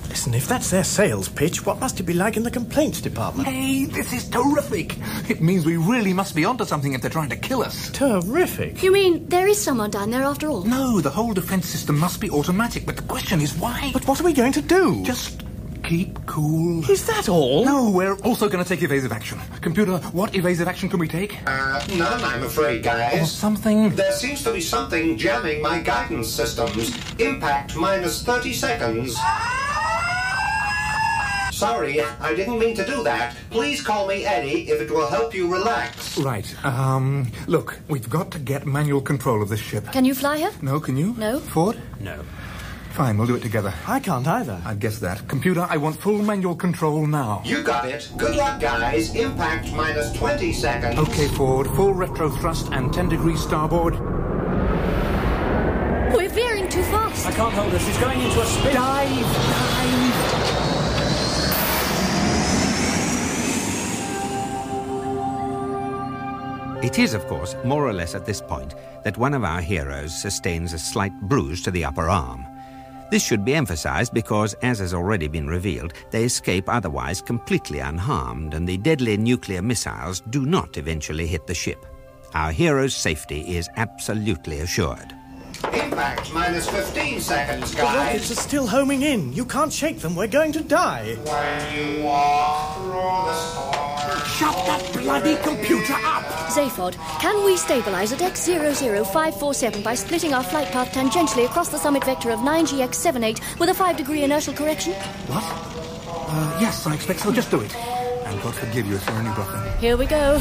Listen, 0.09 0.33
if 0.33 0.45
that's 0.45 0.69
their 0.69 0.83
sales 0.83 1.29
pitch, 1.29 1.65
what 1.65 1.79
must 1.79 2.01
it 2.01 2.03
be 2.03 2.13
like 2.13 2.35
in 2.35 2.44
the 2.44 2.51
complaints 2.51 3.00
department? 3.00 3.47
Hey, 3.47 3.85
this 3.85 4.12
is 4.12 4.27
terrific. 4.27 4.97
It 5.29 5.41
means 5.41 5.65
we 5.65 5.77
really 5.77 6.12
must 6.12 6.35
be 6.35 6.44
onto 6.44 6.65
something 6.65 6.91
if 6.91 7.01
they're 7.01 7.09
trying 7.09 7.29
to 7.29 7.38
kill 7.38 7.63
us. 7.63 7.89
Terrific. 7.91 8.83
You 8.83 8.91
mean 8.91 9.25
there 9.29 9.47
is 9.47 9.59
someone 9.59 9.89
down 9.89 10.12
there 10.12 10.24
after 10.24 10.50
all? 10.50 10.63
No, 10.63 11.00
the 11.00 11.09
whole 11.09 11.33
defense 11.33 11.67
system 11.69 11.97
must 11.97 12.19
be 12.19 12.29
automatic, 12.29 12.85
but 12.85 12.97
the 12.97 13.03
question 13.03 13.39
is 13.39 13.56
why? 13.56 13.91
But 13.94 14.06
what 14.06 14.19
are 14.19 14.25
we 14.25 14.33
going 14.33 14.51
to 14.51 14.62
do? 14.62 15.01
Just 15.06 15.44
keep 15.91 16.25
cool. 16.25 16.89
Is 16.89 17.05
that 17.07 17.27
all? 17.27 17.65
No, 17.65 17.89
we're 17.89 18.15
also 18.23 18.47
going 18.47 18.63
to 18.63 18.69
take 18.69 18.81
evasive 18.81 19.11
action. 19.11 19.38
Computer, 19.59 19.97
what 20.19 20.33
evasive 20.35 20.65
action 20.69 20.88
can 20.88 20.99
we 20.99 21.07
take? 21.09 21.31
Uh, 21.45 21.85
none, 21.97 22.23
I'm 22.23 22.43
afraid, 22.43 22.79
Or 22.79 22.95
guys. 22.95 23.29
something. 23.29 23.89
There 23.89 24.13
seems 24.13 24.41
to 24.45 24.53
be 24.53 24.61
something 24.61 25.17
jamming 25.17 25.62
my 25.62 25.79
guidance 25.81 26.29
systems. 26.29 26.95
Impact 27.19 27.75
minus 27.75 28.24
30 28.24 28.53
seconds. 28.53 29.17
Sorry, 31.51 32.00
I 32.01 32.33
didn't 32.36 32.57
mean 32.57 32.74
to 32.77 32.86
do 32.86 33.03
that. 33.03 33.36
Please 33.50 33.81
call 33.83 34.07
me 34.07 34.24
Eddie 34.25 34.69
if 34.71 34.79
it 34.81 34.89
will 34.89 35.07
help 35.10 35.36
you 35.36 35.51
relax. 35.51 36.17
Right, 36.17 36.48
um, 36.65 37.29
look, 37.48 37.77
we've 37.89 38.10
got 38.10 38.31
to 38.31 38.39
get 38.39 38.65
manual 38.65 39.01
control 39.01 39.41
of 39.43 39.50
this 39.50 39.60
ship. 39.60 39.91
Can 39.91 40.05
you 40.05 40.15
fly 40.15 40.39
her? 40.39 40.51
No, 40.62 40.79
can 40.79 40.95
you? 40.95 41.13
No. 41.17 41.39
Ford? 41.41 41.77
No. 42.00 42.24
Fine, 43.01 43.17
we'll 43.17 43.25
do 43.25 43.34
it 43.34 43.41
together. 43.41 43.74
I 43.88 44.00
can't 44.00 44.27
either. 44.27 44.62
I'd 44.63 44.79
guess 44.79 45.00
that. 45.00 45.27
Computer, 45.27 45.65
I 45.67 45.77
want 45.77 45.96
full 45.96 46.22
manual 46.22 46.55
control 46.55 47.08
now. 47.08 47.41
You 47.43 47.63
got 47.63 47.89
it. 47.89 48.08
Good 48.15 48.36
luck, 48.36 48.62
guys. 48.62 49.15
Impact 49.15 49.74
minus 49.74 50.13
20 50.13 50.53
seconds. 50.53 51.00
Okay, 51.00 51.27
Ford, 51.29 51.65
full 51.70 51.96
retro 51.96 52.29
thrust 52.29 52.72
and 52.72 52.93
10 52.93 53.10
degrees 53.10 53.41
starboard. 53.41 53.96
We're 56.13 56.29
veering 56.29 56.70
too 56.70 56.84
fast. 56.84 57.25
I 57.25 57.31
can't 57.31 57.51
hold 57.51 57.72
her. 57.72 57.79
She's 57.79 57.98
going 57.98 58.22
into 58.22 58.39
a 58.39 58.46
spin. 58.46 58.75
Dive! 58.75 59.10
Dive! 59.10 60.46
It 66.84 67.00
is, 67.00 67.15
of 67.15 67.25
course, 67.25 67.55
more 67.65 67.88
or 67.88 67.93
less 67.93 68.13
at 68.13 68.27
this 68.27 68.41
point 68.41 68.75
that 69.03 69.17
one 69.17 69.34
of 69.34 69.43
our 69.43 69.62
heroes 69.62 70.13
sustains 70.15 70.74
a 70.74 70.77
slight 70.77 71.20
bruise 71.22 71.63
to 71.63 71.72
the 71.72 71.84
upper 71.84 72.08
arm. 72.08 72.46
This 73.12 73.22
should 73.22 73.44
be 73.44 73.56
emphasized 73.56 74.13
because, 74.13 74.53
as 74.62 74.80
has 74.80 74.94
already 74.94 75.27
been 75.27 75.46
revealed, 75.46 75.94
they 76.12 76.24
escape 76.24 76.70
otherwise 76.70 77.22
completely 77.22 77.80
unharmed 77.80 78.53
and 78.53 78.65
the 78.65 78.77
deadly 78.77 79.18
nuclear 79.18 79.62
missiles 79.62 80.22
do 80.30 80.46
not 80.46 80.77
eventually 80.77 81.27
hit 81.27 81.46
the 81.46 81.53
ship. 81.53 81.86
Our 82.34 82.53
hero's 82.53 82.96
safety 82.96 83.41
is 83.58 83.70
absolutely 83.75 84.62
assured. 84.62 85.13
Impact 85.74 86.34
minus 86.34 86.70
15 86.70 87.20
seconds, 87.20 87.75
guys. 87.75 87.91
The 87.91 87.98
rockets 88.00 88.32
are 88.32 88.36
still 88.36 88.65
homing 88.65 89.01
in. 89.01 89.34
You 89.34 89.44
can't 89.44 89.74
shake 89.74 90.00
them. 90.00 90.15
We're 90.15 90.27
going 90.27 90.53
to 90.53 90.63
die. 90.63 91.18
Shut 94.41 94.55
that 94.65 94.93
bloody 94.93 95.36
computer 95.43 95.93
up! 95.93 96.24
Zaphod, 96.50 96.95
can 97.19 97.45
we 97.45 97.55
stabilize 97.55 98.12
at 98.12 98.17
X00547 98.21 99.83
by 99.83 99.93
splitting 99.93 100.33
our 100.33 100.41
flight 100.41 100.67
path 100.71 100.91
tangentially 100.91 101.45
across 101.45 101.69
the 101.69 101.77
summit 101.77 102.03
vector 102.03 102.31
of 102.31 102.39
9GX78 102.39 103.60
with 103.60 103.69
a 103.69 103.74
5 103.75 103.98
degree 103.98 104.24
inertial 104.24 104.55
correction? 104.55 104.93
What? 105.27 105.43
Uh, 105.43 106.57
yes, 106.60 106.88
I 106.88 106.95
expect 106.95 107.19
so. 107.19 107.31
Just 107.31 107.51
do 107.51 107.62
it. 107.62 107.75
And 107.75 108.41
God 108.41 108.55
forgive 108.55 108.88
you 108.88 108.95
if 108.95 109.05
you're 109.07 109.15
only 109.15 109.31
bluffing. 109.36 109.79
Here 109.79 109.95
we 109.95 110.07
go. 110.07 110.39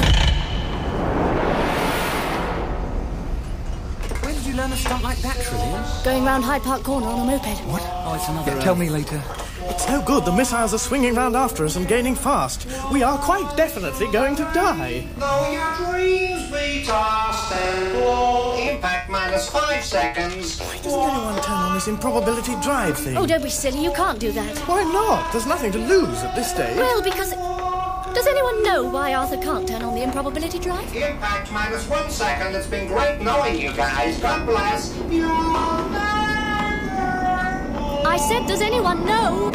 When 4.23 4.35
did 4.35 4.47
you 4.47 4.55
learn 4.55 4.73
a 4.73 4.77
stunt 4.77 5.05
like 5.05 5.19
that, 5.19 5.37
Trillian? 5.37 6.05
Going 6.07 6.25
round 6.25 6.45
Hyde 6.45 6.63
Park 6.63 6.85
Corner 6.85 7.07
on 7.07 7.29
a 7.29 7.33
moped. 7.33 7.61
What? 7.67 7.83
Oh, 7.85 8.15
it's 8.15 8.27
another. 8.31 8.53
Yeah, 8.53 8.61
tell 8.61 8.77
me 8.77 8.89
later. 8.89 9.23
It's 9.69 9.89
no 9.89 10.03
good. 10.03 10.25
The 10.25 10.33
missiles 10.33 10.75
are 10.75 10.79
swinging 10.79 11.15
round 11.15 11.37
after 11.37 11.65
us 11.65 11.77
and 11.77 11.87
gaining 11.87 12.15
fast. 12.15 12.67
We 12.93 13.03
are 13.03 13.19
quite 13.19 13.57
definitely 13.57 14.11
going 14.11 14.37
to 14.37 14.45
die. 14.55 15.07
Though 15.19 15.51
your 15.53 15.91
dreams 15.91 16.51
be 16.51 16.85
tossed 16.85 17.53
and 17.53 17.93
blown, 17.93 18.59
impact 18.59 19.11
minus 19.11 19.49
five 19.49 19.85
seconds. 19.85 20.61
Why 20.61 20.77
doesn't 20.79 21.01
anyone 21.01 21.43
turn 21.43 21.57
on 21.57 21.75
this 21.75 21.89
improbability 21.89 22.55
drive 22.63 22.99
thing? 22.99 23.17
Oh, 23.17 23.27
don't 23.27 23.43
be 23.43 23.51
silly. 23.51 23.83
You 23.83 23.93
can't 23.93 24.19
do 24.19 24.33
that. 24.33 24.59
Why 24.69 24.83
not? 24.85 25.33
There's 25.33 25.47
nothing 25.47 25.73
to 25.73 25.79
lose 25.79 26.19
at 26.23 26.35
this 26.35 26.51
stage. 26.51 26.77
Well, 26.77 27.03
because. 27.03 27.35
Does 28.13 28.27
anyone 28.27 28.65
know 28.65 28.83
why 28.89 29.15
Arthur 29.15 29.37
can't 29.37 29.69
turn 29.69 29.83
on 29.83 29.95
the 29.95 30.03
improbability 30.03 30.59
drive? 30.59 30.85
Impact 30.97 31.53
minus 31.53 31.89
one 31.89 32.11
second. 32.11 32.57
It's 32.57 32.67
been 32.67 32.89
great 32.89 33.21
knowing 33.21 33.61
you 33.61 33.73
guys. 33.73 34.19
God 34.19 34.47
bless. 34.47 34.93
You 35.09 35.29
I 38.11 38.17
said, 38.17 38.45
does 38.49 38.61
anyone 38.61 39.07
know? 39.07 39.53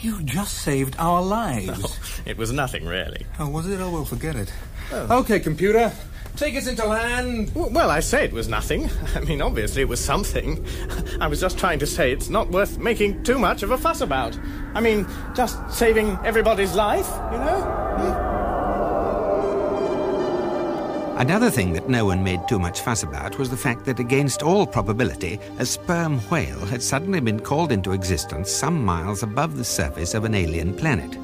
You 0.00 0.22
just 0.22 0.54
saved 0.62 0.96
our 0.98 1.20
lives. 1.22 1.72
Oh, 1.84 1.96
it 2.30 2.36
was 2.38 2.50
nothing, 2.52 2.86
really. 2.86 3.26
Oh, 3.38 3.48
was 3.50 3.66
it? 3.68 3.80
Oh, 3.80 3.90
well, 3.90 4.04
forget 4.06 4.34
it. 4.36 4.50
Okay, 4.92 5.40
computer. 5.40 5.92
Take 6.36 6.56
us 6.56 6.66
into 6.66 6.84
land. 6.84 7.52
Well, 7.54 7.90
I 7.90 8.00
say 8.00 8.24
it 8.24 8.32
was 8.32 8.48
nothing. 8.48 8.90
I 9.14 9.20
mean, 9.20 9.40
obviously 9.40 9.82
it 9.82 9.88
was 9.88 10.00
something. 10.04 10.64
I 11.20 11.28
was 11.28 11.40
just 11.40 11.58
trying 11.58 11.78
to 11.78 11.86
say 11.86 12.10
it's 12.10 12.28
not 12.28 12.50
worth 12.50 12.76
making 12.78 13.22
too 13.22 13.38
much 13.38 13.62
of 13.62 13.70
a 13.70 13.78
fuss 13.78 14.00
about. 14.00 14.36
I 14.74 14.80
mean, 14.80 15.06
just 15.34 15.56
saving 15.70 16.18
everybody's 16.24 16.74
life, 16.74 17.08
you 17.30 17.38
know? 17.38 17.60
Hmm. 17.98 18.34
Another 21.16 21.48
thing 21.48 21.72
that 21.74 21.88
no 21.88 22.04
one 22.06 22.24
made 22.24 22.40
too 22.48 22.58
much 22.58 22.80
fuss 22.80 23.04
about 23.04 23.38
was 23.38 23.48
the 23.48 23.56
fact 23.56 23.84
that, 23.84 24.00
against 24.00 24.42
all 24.42 24.66
probability, 24.66 25.38
a 25.60 25.64
sperm 25.64 26.18
whale 26.28 26.58
had 26.66 26.82
suddenly 26.82 27.20
been 27.20 27.38
called 27.38 27.70
into 27.70 27.92
existence 27.92 28.50
some 28.50 28.84
miles 28.84 29.22
above 29.22 29.56
the 29.56 29.64
surface 29.64 30.14
of 30.14 30.24
an 30.24 30.34
alien 30.34 30.74
planet. 30.74 31.16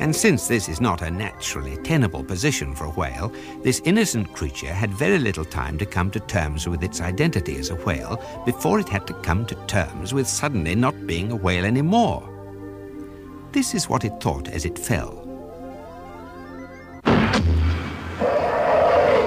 And 0.00 0.14
since 0.14 0.46
this 0.46 0.68
is 0.68 0.80
not 0.80 1.02
a 1.02 1.10
naturally 1.10 1.76
tenable 1.78 2.22
position 2.22 2.72
for 2.72 2.84
a 2.84 2.90
whale, 2.90 3.32
this 3.62 3.82
innocent 3.84 4.32
creature 4.32 4.72
had 4.72 4.94
very 4.94 5.18
little 5.18 5.44
time 5.44 5.76
to 5.78 5.86
come 5.86 6.10
to 6.12 6.20
terms 6.20 6.68
with 6.68 6.84
its 6.84 7.00
identity 7.00 7.56
as 7.56 7.70
a 7.70 7.74
whale 7.74 8.22
before 8.46 8.78
it 8.78 8.88
had 8.88 9.08
to 9.08 9.14
come 9.14 9.44
to 9.46 9.56
terms 9.66 10.14
with 10.14 10.28
suddenly 10.28 10.76
not 10.76 11.06
being 11.06 11.32
a 11.32 11.36
whale 11.36 11.64
anymore. 11.64 12.22
This 13.50 13.74
is 13.74 13.88
what 13.88 14.04
it 14.04 14.20
thought 14.20 14.46
as 14.48 14.64
it 14.64 14.78
fell. 14.78 15.24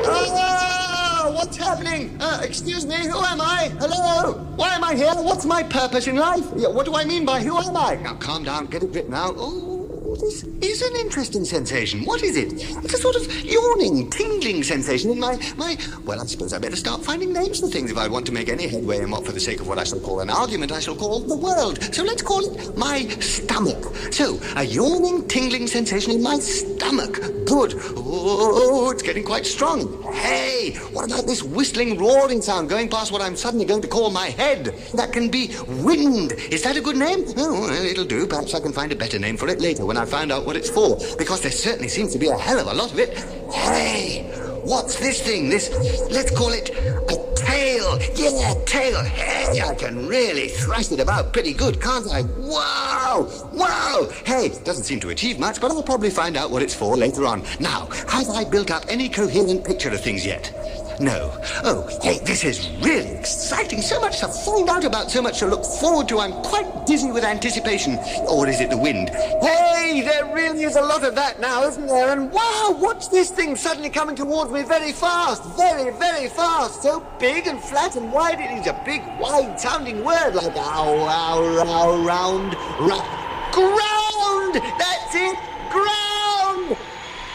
Ah, 0.08 1.32
what's 1.34 1.58
happening? 1.58 2.16
Uh, 2.22 2.40
excuse 2.44 2.86
me, 2.86 2.96
who 2.96 3.20
am 3.20 3.42
I? 3.42 3.74
Hello? 3.78 4.36
Why 4.56 4.76
am 4.76 4.86
I 4.86 4.96
here? 4.96 5.16
What's 5.16 5.44
my 5.44 5.64
purpose 5.64 6.08
in 6.08 6.16
life? 6.16 6.50
What 6.54 6.86
do 6.86 6.96
I 6.96 7.04
mean 7.04 7.26
by 7.26 7.42
who 7.42 7.58
am 7.58 7.76
I? 7.76 7.96
Now, 7.96 8.14
calm 8.16 8.46
down, 8.46 8.68
get 8.68 8.84
a 8.84 8.88
grip 8.88 9.10
now. 9.10 9.34
Oh, 9.36 9.81
this 10.22 10.44
is 10.62 10.82
an 10.84 10.96
interesting 10.98 11.44
sensation. 11.44 12.06
What 12.06 12.22
is 12.22 12.38
it? 12.38 12.54
It's 12.54 12.94
a 12.94 12.98
sort 12.98 13.16
of 13.16 13.44
yawning, 13.44 14.10
tingling 14.12 14.62
sensation 14.62 15.10
in 15.10 15.20
my, 15.20 15.36
my... 15.58 15.76
Well, 16.06 16.22
I 16.22 16.26
suppose 16.26 16.54
I 16.54 16.60
better 16.60 16.76
start 16.76 17.04
finding 17.04 17.34
names 17.34 17.60
for 17.60 17.68
things 17.68 17.90
if 17.90 17.98
I 17.98 18.08
want 18.08 18.28
to 18.28 18.32
make 18.32 18.48
any 18.48 18.68
headway 18.68 19.00
in 19.00 19.10
what, 19.10 19.26
for 19.26 19.32
the 19.32 19.40
sake 19.40 19.60
of 19.62 19.68
what 19.68 19.80
I 19.80 19.84
shall 19.84 20.00
call 20.00 20.20
an 20.20 20.30
argument, 20.30 20.72
I 20.72 20.80
shall 20.80 20.96
call 20.96 21.22
the 21.22 21.36
world. 21.36 21.84
So 21.94 22.04
let's 22.04 22.22
call 22.22 22.46
it 22.46 22.78
my 22.78 23.08
stomach. 23.20 23.84
So, 24.12 24.40
a 24.56 24.64
yawning, 24.64 25.28
tingling 25.28 25.66
sensation 25.66 26.12
in 26.12 26.22
my 26.22 26.38
stomach. 26.38 27.14
Good. 27.46 27.74
Oh, 27.96 28.92
it's 28.92 29.02
getting 29.02 29.24
quite 29.24 29.48
strong. 29.48 30.04
Hey, 30.14 30.76
what 30.94 31.06
about 31.06 31.26
this 31.26 31.42
whistling, 31.42 31.98
roaring 31.98 32.44
sound 32.44 32.70
going 32.70 32.90
past 32.90 33.12
what 33.12 33.22
I'm 33.22 33.36
suddenly 33.36 33.66
going 33.66 33.82
to 33.82 33.88
call 33.88 34.12
my 34.12 34.28
head? 34.28 34.66
That 34.94 35.14
can 35.14 35.30
be 35.30 35.56
wind. 35.68 36.34
Is 36.34 36.62
that 36.62 36.78
a 36.78 36.82
good 36.82 36.98
name? 36.98 37.26
Oh, 37.38 37.74
it'll 37.74 38.06
do. 38.06 38.28
Perhaps 38.28 38.54
I 38.54 38.60
can 38.60 38.72
find 38.72 38.92
a 38.92 38.96
better 38.96 39.18
name 39.18 39.36
for 39.36 39.48
it 39.48 39.60
later 39.60 39.86
when 39.86 39.98
I 39.98 40.06
find 40.12 40.30
out 40.30 40.46
what 40.46 40.58
it's 40.58 40.70
for, 40.70 40.98
because 41.18 41.40
there 41.40 41.52
certainly 41.52 41.88
seems 41.88 42.12
to 42.12 42.20
be 42.20 42.28
a 42.28 42.38
hell 42.38 42.60
of 42.60 42.68
a 42.68 42.74
lot 42.74 42.92
of 42.92 43.00
it. 43.00 43.18
Hey, 43.54 44.24
what's 44.62 45.00
this 45.00 45.22
thing? 45.22 45.48
This, 45.50 45.72
let's 46.12 46.38
call 46.38 46.50
it 46.50 46.70
a 46.70 47.34
tail. 47.36 47.98
Yeah, 48.16 48.54
tail. 48.66 49.02
Hey, 49.06 49.62
I 49.62 49.74
can 49.74 50.08
really 50.08 50.50
thrust 50.50 50.92
it 50.92 51.00
about 51.00 51.32
pretty 51.32 51.54
good, 51.54 51.82
can't 51.82 52.12
I? 52.12 52.24
Wow! 52.38 53.30
Wow! 53.54 54.10
Hey, 54.26 54.50
doesn't 54.66 54.84
seem 54.84 55.00
to 55.00 55.10
achieve 55.12 55.40
much, 55.40 55.62
but 55.62 55.72
I'll 55.72 55.82
probably 55.82 56.10
find 56.10 56.36
out 56.36 56.52
what 56.52 56.62
it's 56.62 56.76
for 56.76 56.98
later 56.98 57.26
on. 57.26 57.44
Now, 57.62 57.86
have 58.10 58.30
I 58.30 58.44
built 58.44 58.70
up 58.70 58.84
any 58.90 59.08
coherent 59.08 59.64
picture 59.64 59.90
of 59.92 60.02
things 60.02 60.26
yet? 60.26 60.54
No. 61.02 61.36
Oh, 61.64 61.90
hey, 62.04 62.20
this 62.20 62.44
is 62.44 62.70
really 62.80 63.10
exciting. 63.10 63.82
So 63.82 64.00
much 64.00 64.20
to 64.20 64.28
find 64.28 64.70
out 64.70 64.84
about, 64.86 65.10
so 65.10 65.20
much 65.20 65.40
to 65.40 65.48
look 65.48 65.66
forward 65.66 66.08
to. 66.10 66.20
I'm 66.20 66.34
quite 66.44 66.86
dizzy 66.86 67.12
with 67.12 67.24
anticipation. 67.24 67.98
Or 68.30 68.48
is 68.48 68.62
it 68.62 68.70
the 68.70 68.78
wind? 68.78 69.10
Hey, 69.10 70.04
there 70.06 70.32
really 70.32 70.62
is 70.62 70.76
a 70.76 70.82
lot 70.82 71.04
of 71.04 71.16
that 71.16 71.40
now, 71.40 71.64
isn't 71.64 71.88
there? 71.88 72.12
And 72.12 72.32
wow, 72.32 72.78
watch 72.80 73.10
this 73.10 73.32
thing 73.32 73.56
suddenly 73.56 73.90
coming 73.90 74.16
towards 74.16 74.52
me 74.52 74.62
very 74.62 74.92
fast. 74.92 75.44
Very, 75.58 75.92
very 75.98 76.30
fast. 76.30 76.84
So 76.84 77.04
big 77.20 77.48
and 77.48 77.60
flat 77.60 77.96
and 77.96 78.14
wide. 78.14 78.40
It 78.40 78.52
is 78.60 78.68
a 78.68 78.80
big, 78.86 79.02
wide 79.20 79.60
sounding 79.60 80.06
word 80.06 80.36
like 80.36 80.56
ow, 80.56 81.08
ow, 81.10 81.64
ow, 81.66 82.06
round, 82.06 82.54
ra- 82.80 83.50
ground. 83.52 84.54
That's 84.78 85.16
it, 85.16 85.36
ground. 85.72 86.78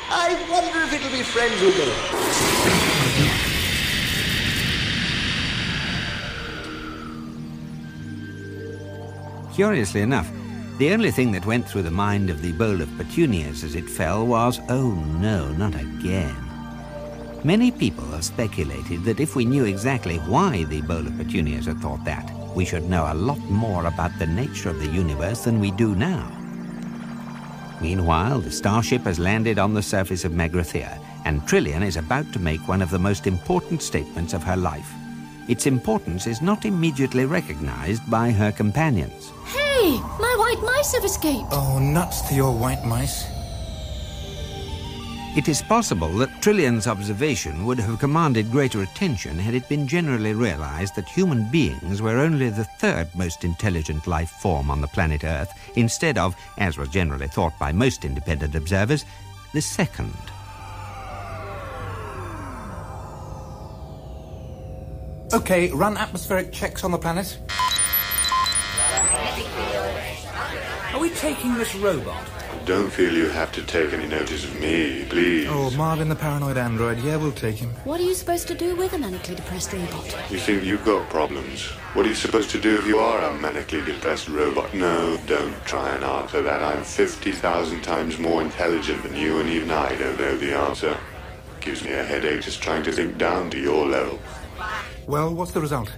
I 0.08 0.38
wonder 0.48 0.82
if 0.82 0.92
it'll 0.92 1.10
be 1.10 1.24
friends 1.24 1.60
with 1.60 1.76
me. 1.76 3.45
Curiously 9.56 10.02
enough, 10.02 10.30
the 10.76 10.92
only 10.92 11.10
thing 11.10 11.32
that 11.32 11.46
went 11.46 11.66
through 11.66 11.84
the 11.84 11.90
mind 11.90 12.28
of 12.28 12.42
the 12.42 12.52
bowl 12.52 12.82
of 12.82 12.94
petunias 12.98 13.64
as 13.64 13.74
it 13.74 13.88
fell 13.88 14.26
was, 14.26 14.60
oh 14.68 14.90
no, 15.18 15.48
not 15.52 15.74
again. 15.74 16.36
Many 17.42 17.70
people 17.70 18.04
have 18.08 18.26
speculated 18.26 19.02
that 19.04 19.18
if 19.18 19.34
we 19.34 19.46
knew 19.46 19.64
exactly 19.64 20.18
why 20.18 20.64
the 20.64 20.82
bowl 20.82 21.06
of 21.06 21.16
petunias 21.16 21.64
had 21.64 21.78
thought 21.78 22.04
that, 22.04 22.30
we 22.54 22.66
should 22.66 22.90
know 22.90 23.10
a 23.10 23.14
lot 23.14 23.38
more 23.48 23.86
about 23.86 24.10
the 24.18 24.26
nature 24.26 24.68
of 24.68 24.78
the 24.78 24.88
universe 24.88 25.44
than 25.44 25.58
we 25.58 25.70
do 25.70 25.94
now. 25.94 26.30
Meanwhile, 27.80 28.40
the 28.40 28.50
starship 28.50 29.04
has 29.04 29.18
landed 29.18 29.58
on 29.58 29.72
the 29.72 29.82
surface 29.82 30.26
of 30.26 30.32
Magrathea, 30.32 31.00
and 31.24 31.40
Trillian 31.48 31.82
is 31.82 31.96
about 31.96 32.30
to 32.34 32.38
make 32.38 32.68
one 32.68 32.82
of 32.82 32.90
the 32.90 32.98
most 32.98 33.26
important 33.26 33.80
statements 33.80 34.34
of 34.34 34.42
her 34.42 34.56
life. 34.58 34.92
Its 35.48 35.66
importance 35.66 36.26
is 36.26 36.42
not 36.42 36.64
immediately 36.64 37.24
recognized 37.24 38.08
by 38.10 38.30
her 38.30 38.50
companions. 38.50 39.30
Hey, 39.46 40.00
my 40.18 40.34
white 40.38 40.62
mice 40.64 40.92
have 40.94 41.04
escaped. 41.04 41.48
Oh, 41.52 41.78
nuts 41.78 42.22
to 42.28 42.34
your 42.34 42.52
white 42.52 42.84
mice. 42.84 43.24
It 45.36 45.48
is 45.48 45.60
possible 45.60 46.08
that 46.14 46.40
Trillian's 46.40 46.86
observation 46.86 47.66
would 47.66 47.78
have 47.78 47.98
commanded 47.98 48.50
greater 48.50 48.80
attention 48.80 49.38
had 49.38 49.54
it 49.54 49.68
been 49.68 49.86
generally 49.86 50.32
realized 50.32 50.96
that 50.96 51.08
human 51.10 51.50
beings 51.50 52.00
were 52.00 52.18
only 52.18 52.48
the 52.48 52.64
third 52.64 53.14
most 53.14 53.44
intelligent 53.44 54.06
life 54.06 54.30
form 54.30 54.70
on 54.70 54.80
the 54.80 54.88
planet 54.88 55.24
Earth, 55.24 55.52
instead 55.76 56.16
of, 56.16 56.34
as 56.56 56.78
was 56.78 56.88
generally 56.88 57.28
thought 57.28 57.56
by 57.58 57.70
most 57.70 58.06
independent 58.06 58.54
observers, 58.54 59.04
the 59.52 59.60
second. 59.60 60.16
Okay, 65.32 65.70
run 65.72 65.96
atmospheric 65.96 66.52
checks 66.52 66.84
on 66.84 66.92
the 66.92 66.98
planet. 66.98 67.38
Are 70.94 71.00
we 71.00 71.10
taking 71.10 71.54
this 71.54 71.74
robot? 71.74 72.24
Don't 72.64 72.92
feel 72.92 73.12
you 73.12 73.28
have 73.28 73.52
to 73.52 73.62
take 73.62 73.92
any 73.92 74.06
notice 74.06 74.44
of 74.44 74.60
me, 74.60 75.04
please. 75.08 75.46
Oh, 75.48 75.70
Marvin 75.70 76.08
the 76.08 76.16
paranoid 76.16 76.56
android. 76.56 76.98
Yeah, 77.00 77.16
we'll 77.16 77.32
take 77.32 77.56
him. 77.56 77.70
What 77.84 78.00
are 78.00 78.04
you 78.04 78.14
supposed 78.14 78.46
to 78.48 78.54
do 78.54 78.76
with 78.76 78.92
a 78.92 78.96
manically 78.96 79.36
depressed 79.36 79.72
robot? 79.72 80.30
You 80.30 80.38
think 80.38 80.64
you've 80.64 80.84
got 80.84 81.08
problems? 81.10 81.64
What 81.94 82.06
are 82.06 82.08
you 82.08 82.14
supposed 82.14 82.50
to 82.50 82.60
do 82.60 82.76
if 82.76 82.86
you 82.86 82.98
are 82.98 83.18
a 83.20 83.38
manically 83.38 83.84
depressed 83.84 84.28
robot? 84.28 84.74
No, 84.74 85.16
don't 85.26 85.54
try 85.64 85.94
and 85.94 86.04
answer 86.04 86.40
that. 86.42 86.62
I'm 86.62 86.84
50,000 86.84 87.82
times 87.82 88.18
more 88.18 88.42
intelligent 88.42 89.02
than 89.02 89.16
you, 89.16 89.40
and 89.40 89.48
even 89.48 89.70
I 89.72 89.94
don't 89.96 90.18
know 90.18 90.36
the 90.36 90.56
answer. 90.56 90.96
Gives 91.60 91.84
me 91.84 91.92
a 91.92 92.04
headache 92.04 92.42
just 92.42 92.62
trying 92.62 92.84
to 92.84 92.92
think 92.92 93.18
down 93.18 93.50
to 93.50 93.58
your 93.58 93.86
level. 93.86 94.20
Well, 95.06 95.32
what's 95.34 95.52
the 95.52 95.60
result? 95.60 95.90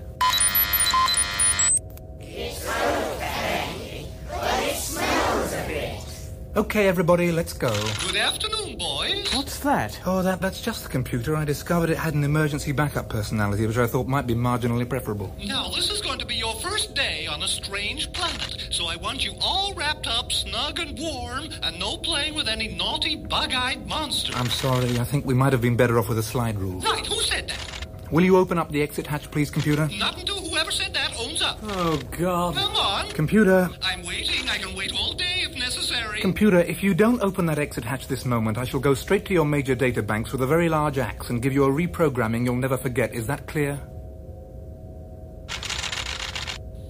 Okay, 6.56 6.88
everybody, 6.88 7.30
let's 7.30 7.52
go. 7.52 7.70
Good 8.00 8.16
afternoon, 8.16 8.78
boys. 8.78 9.32
What's 9.32 9.60
that? 9.60 9.98
Oh, 10.04 10.22
that, 10.22 10.40
that's 10.40 10.60
just 10.60 10.82
the 10.82 10.88
computer. 10.88 11.36
I 11.36 11.44
discovered 11.44 11.88
it 11.88 11.96
had 11.96 12.14
an 12.14 12.24
emergency 12.24 12.72
backup 12.72 13.08
personality, 13.08 13.64
which 13.64 13.78
I 13.78 13.86
thought 13.86 14.08
might 14.08 14.26
be 14.26 14.34
marginally 14.34 14.88
preferable. 14.88 15.32
Now, 15.44 15.68
this 15.68 15.88
is 15.90 16.02
going 16.02 16.18
to 16.18 16.26
be 16.26 16.34
your 16.34 16.54
first 16.54 16.94
day 16.96 17.28
on 17.28 17.44
a 17.44 17.48
strange 17.48 18.12
planet, 18.12 18.68
so 18.70 18.86
I 18.86 18.96
want 18.96 19.24
you 19.24 19.34
all 19.40 19.72
wrapped 19.74 20.08
up 20.08 20.32
snug 20.32 20.80
and 20.80 20.98
warm, 20.98 21.48
and 21.62 21.78
no 21.78 21.96
playing 21.96 22.34
with 22.34 22.48
any 22.48 22.68
naughty, 22.74 23.14
bug-eyed 23.14 23.86
monsters. 23.86 24.34
I'm 24.34 24.50
sorry, 24.50 24.98
I 24.98 25.04
think 25.04 25.26
we 25.26 25.34
might 25.34 25.52
have 25.52 25.62
been 25.62 25.76
better 25.76 25.96
off 25.98 26.08
with 26.08 26.18
a 26.18 26.24
slide 26.24 26.58
rule. 26.58 26.80
Right, 26.80 27.06
who 27.06 27.20
said 27.20 27.48
that? 27.48 27.67
Will 28.10 28.24
you 28.24 28.36
open 28.38 28.56
up 28.58 28.70
the 28.70 28.80
exit 28.82 29.06
hatch, 29.06 29.30
please, 29.30 29.50
computer? 29.50 29.88
Not 29.98 30.18
until 30.18 30.36
whoever 30.36 30.70
said 30.70 30.94
that 30.94 31.14
owns 31.18 31.42
up. 31.42 31.58
Oh, 31.62 32.00
God. 32.18 32.54
Come 32.54 32.76
on. 32.76 33.10
Computer, 33.10 33.68
I'm 33.82 34.02
waiting. 34.04 34.48
I 34.48 34.56
can 34.56 34.74
wait 34.74 34.92
all 34.94 35.12
day 35.12 35.42
if 35.42 35.54
necessary. 35.56 36.20
computer, 36.20 36.60
if 36.60 36.82
you 36.82 36.94
don't 36.94 37.20
open 37.20 37.46
that 37.46 37.58
exit 37.58 37.84
hatch 37.84 38.08
this 38.08 38.24
moment, 38.24 38.56
I 38.56 38.64
shall 38.64 38.80
go 38.80 38.94
straight 38.94 39.26
to 39.26 39.34
your 39.34 39.44
major 39.44 39.74
data 39.74 40.02
banks 40.02 40.32
with 40.32 40.40
a 40.40 40.46
very 40.46 40.68
large 40.68 40.98
axe 40.98 41.28
and 41.28 41.42
give 41.42 41.52
you 41.52 41.64
a 41.64 41.68
reprogramming 41.68 42.44
you'll 42.44 42.56
never 42.56 42.78
forget. 42.78 43.12
Is 43.12 43.26
that 43.26 43.46
clear? 43.46 43.78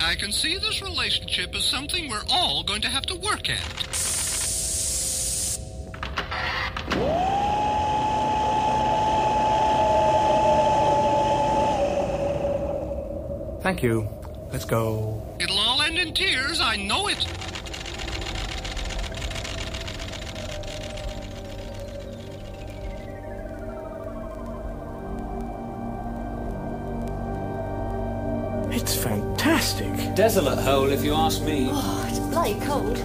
I 0.00 0.14
can 0.14 0.32
see 0.32 0.56
this 0.56 0.80
relationship 0.82 1.54
as 1.54 1.64
something 1.64 2.08
we're 2.08 2.22
all 2.30 2.62
going 2.62 2.80
to 2.82 2.88
have 2.88 3.06
to 3.06 3.16
work 3.16 3.50
at. 3.50 3.88
Thank 13.60 13.82
you. 13.82 14.08
Let's 14.52 14.64
go. 14.64 15.20
It'll 15.38 15.58
all 15.58 15.82
end 15.82 15.98
in 15.98 16.14
tears, 16.14 16.60
I 16.60 16.76
know 16.76 17.08
it. 17.08 17.26
It's 28.72 28.96
fantastic. 28.96 29.92
Desolate 30.14 30.58
hole, 30.58 30.90
if 30.90 31.04
you 31.04 31.12
ask 31.12 31.42
me. 31.42 31.68
Oh, 31.70 32.06
it's 32.08 32.20
bloody 32.20 32.58
cold. 32.60 32.96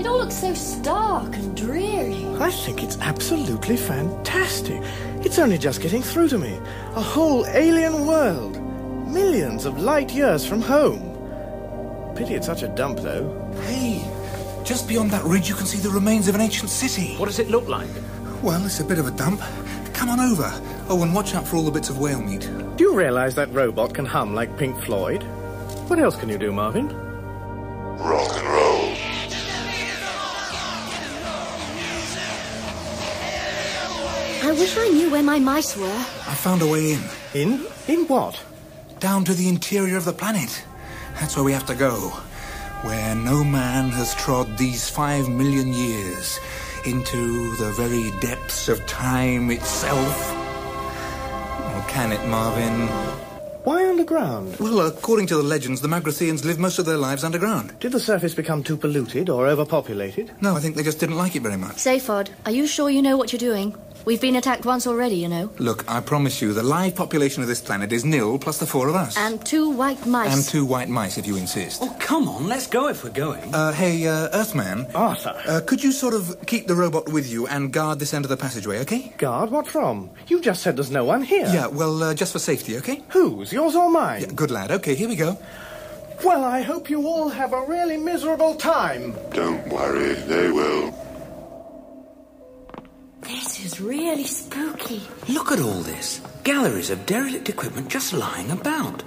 It 0.00 0.06
all 0.06 0.18
looks 0.18 0.34
so 0.34 0.54
stark 0.54 1.36
and 1.36 1.56
dreary. 1.56 2.26
I 2.40 2.50
think 2.50 2.82
it's 2.82 2.98
absolutely 2.98 3.76
fantastic. 3.76 4.82
It's 5.24 5.38
only 5.38 5.58
just 5.58 5.80
getting 5.80 6.02
through 6.02 6.28
to 6.30 6.38
me. 6.38 6.58
A 6.96 7.00
whole 7.00 7.46
alien 7.46 8.06
world. 8.06 8.63
Millions 9.14 9.64
of 9.64 9.80
light 9.80 10.12
years 10.12 10.44
from 10.44 10.60
home. 10.60 11.00
Pity 12.16 12.34
it's 12.34 12.46
such 12.46 12.64
a 12.64 12.68
dump, 12.68 12.98
though. 12.98 13.30
Hey, 13.62 14.02
just 14.64 14.88
beyond 14.88 15.12
that 15.12 15.22
ridge 15.22 15.48
you 15.48 15.54
can 15.54 15.66
see 15.66 15.78
the 15.78 15.88
remains 15.88 16.26
of 16.26 16.34
an 16.34 16.40
ancient 16.40 16.68
city. 16.68 17.14
What 17.16 17.26
does 17.26 17.38
it 17.38 17.48
look 17.48 17.68
like? 17.68 17.88
Well, 18.42 18.66
it's 18.66 18.80
a 18.80 18.84
bit 18.84 18.98
of 18.98 19.06
a 19.06 19.12
dump. 19.12 19.40
Come 19.92 20.08
on 20.08 20.18
over. 20.18 20.50
Oh, 20.88 21.00
and 21.04 21.14
watch 21.14 21.32
out 21.36 21.46
for 21.46 21.54
all 21.54 21.62
the 21.62 21.70
bits 21.70 21.90
of 21.90 21.98
whale 22.00 22.20
meat. 22.20 22.50
Do 22.76 22.82
you 22.82 22.92
realize 22.92 23.36
that 23.36 23.52
robot 23.52 23.94
can 23.94 24.04
hum 24.04 24.34
like 24.34 24.58
Pink 24.58 24.76
Floyd? 24.82 25.22
What 25.86 26.00
else 26.00 26.16
can 26.16 26.28
you 26.28 26.36
do, 26.36 26.52
Marvin? 26.52 26.88
Rock 27.98 28.32
and 28.36 28.48
roll. 28.48 28.96
I 34.42 34.56
wish 34.58 34.76
I 34.76 34.88
knew 34.88 35.08
where 35.08 35.22
my 35.22 35.38
mice 35.38 35.76
were. 35.76 35.86
I 35.86 36.34
found 36.34 36.62
a 36.62 36.66
way 36.66 36.94
in. 36.94 37.00
In? 37.32 37.66
In 37.86 38.08
what? 38.08 38.42
Down 39.04 39.22
to 39.26 39.34
the 39.34 39.50
interior 39.50 39.98
of 39.98 40.06
the 40.06 40.14
planet. 40.14 40.64
That's 41.20 41.36
where 41.36 41.44
we 41.44 41.52
have 41.52 41.66
to 41.66 41.74
go. 41.74 42.08
Where 42.88 43.14
no 43.14 43.44
man 43.44 43.90
has 43.90 44.14
trod 44.14 44.56
these 44.56 44.88
five 44.88 45.28
million 45.28 45.74
years. 45.74 46.40
Into 46.86 47.54
the 47.56 47.70
very 47.72 48.18
depths 48.22 48.70
of 48.70 48.86
time 48.86 49.50
itself. 49.50 50.32
Or 50.32 51.84
can 51.86 52.12
it, 52.12 52.26
Marvin? 52.26 52.88
Why 53.64 53.86
underground? 53.86 54.56
Well, 54.58 54.80
according 54.80 55.26
to 55.26 55.36
the 55.36 55.42
legends, 55.42 55.82
the 55.82 55.88
Magratheans 55.88 56.46
live 56.46 56.58
most 56.58 56.78
of 56.78 56.86
their 56.86 56.96
lives 56.96 57.24
underground. 57.24 57.78
Did 57.80 57.92
the 57.92 58.00
surface 58.00 58.34
become 58.34 58.62
too 58.62 58.78
polluted 58.78 59.28
or 59.28 59.46
overpopulated? 59.48 60.32
No, 60.40 60.56
I 60.56 60.60
think 60.60 60.76
they 60.76 60.82
just 60.82 60.98
didn't 60.98 61.16
like 61.16 61.36
it 61.36 61.42
very 61.42 61.58
much. 61.58 61.76
Zaphod, 61.76 62.30
are 62.46 62.52
you 62.52 62.66
sure 62.66 62.88
you 62.88 63.02
know 63.02 63.18
what 63.18 63.34
you're 63.34 63.38
doing? 63.38 63.76
We've 64.04 64.20
been 64.20 64.36
attacked 64.36 64.66
once 64.66 64.86
already, 64.86 65.16
you 65.16 65.28
know. 65.28 65.50
Look, 65.58 65.90
I 65.90 66.00
promise 66.00 66.42
you, 66.42 66.52
the 66.52 66.62
live 66.62 66.94
population 66.94 67.42
of 67.42 67.48
this 67.48 67.62
planet 67.62 67.90
is 67.90 68.04
nil 68.04 68.38
plus 68.38 68.58
the 68.58 68.66
four 68.66 68.88
of 68.88 68.94
us. 68.94 69.16
And 69.16 69.44
two 69.46 69.70
white 69.70 70.04
mice. 70.06 70.34
And 70.34 70.44
two 70.44 70.66
white 70.66 70.90
mice, 70.90 71.16
if 71.16 71.26
you 71.26 71.36
insist. 71.36 71.80
Oh, 71.82 71.96
come 72.00 72.28
on, 72.28 72.46
let's 72.46 72.66
go 72.66 72.88
if 72.88 73.02
we're 73.02 73.10
going. 73.10 73.54
Uh, 73.54 73.72
hey, 73.72 74.06
uh, 74.06 74.28
Earthman. 74.34 74.86
Arthur. 74.94 75.34
Uh, 75.48 75.60
could 75.66 75.82
you 75.82 75.90
sort 75.90 76.12
of 76.12 76.36
keep 76.46 76.66
the 76.66 76.74
robot 76.74 77.08
with 77.08 77.30
you 77.30 77.46
and 77.46 77.72
guard 77.72 77.98
this 77.98 78.12
end 78.12 78.26
of 78.26 78.28
the 78.28 78.36
passageway, 78.36 78.80
okay? 78.80 79.14
Guard? 79.16 79.50
What 79.50 79.66
from? 79.66 80.10
You 80.26 80.40
just 80.42 80.62
said 80.62 80.76
there's 80.76 80.90
no 80.90 81.04
one 81.04 81.22
here. 81.22 81.46
Yeah, 81.46 81.68
well, 81.68 82.02
uh, 82.02 82.12
just 82.14 82.32
for 82.32 82.38
safety, 82.38 82.76
okay? 82.78 83.02
Whose? 83.08 83.54
Yours 83.54 83.74
or 83.74 83.90
mine? 83.90 84.20
Yeah, 84.20 84.32
good 84.34 84.50
lad. 84.50 84.70
Okay, 84.70 84.94
here 84.94 85.08
we 85.08 85.16
go. 85.16 85.38
Well, 86.22 86.44
I 86.44 86.60
hope 86.60 86.90
you 86.90 87.06
all 87.06 87.30
have 87.30 87.54
a 87.54 87.64
really 87.66 87.96
miserable 87.96 88.54
time. 88.54 89.14
Don't 89.30 89.66
worry, 89.68 90.12
they 90.12 90.50
will. 90.50 90.92
This 93.64 93.80
is 93.80 93.80
really 93.80 94.24
spooky. 94.24 95.00
Look 95.26 95.50
at 95.50 95.58
all 95.58 95.80
this. 95.80 96.20
Galleries 96.42 96.90
of 96.90 97.06
derelict 97.06 97.48
equipment 97.48 97.88
just 97.88 98.12
lying 98.12 98.50
about. 98.50 99.02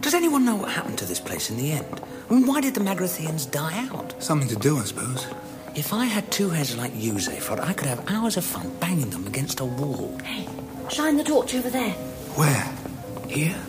Does 0.00 0.14
anyone 0.14 0.46
know 0.46 0.56
what 0.56 0.72
happened 0.72 0.96
to 0.96 1.04
this 1.04 1.20
place 1.20 1.50
in 1.50 1.58
the 1.58 1.72
end? 1.72 2.00
I 2.30 2.32
mean, 2.32 2.46
why 2.46 2.62
did 2.62 2.72
the 2.72 2.80
Magratheans 2.80 3.50
die 3.50 3.86
out? 3.92 4.14
Something 4.22 4.48
to 4.48 4.56
do, 4.56 4.78
I 4.78 4.84
suppose. 4.84 5.26
If 5.74 5.92
I 5.92 6.06
had 6.06 6.32
two 6.32 6.48
heads 6.48 6.74
like 6.74 6.92
you, 6.94 7.12
Zaphod, 7.12 7.60
I 7.60 7.74
could 7.74 7.86
have 7.86 8.10
hours 8.10 8.38
of 8.38 8.46
fun 8.46 8.72
banging 8.80 9.10
them 9.10 9.26
against 9.26 9.60
a 9.60 9.66
wall. 9.66 10.18
Hey, 10.24 10.48
shine 10.88 11.18
the 11.18 11.24
torch 11.24 11.54
over 11.54 11.68
there. 11.68 11.92
Where? 12.40 12.72
Here? 13.28 13.60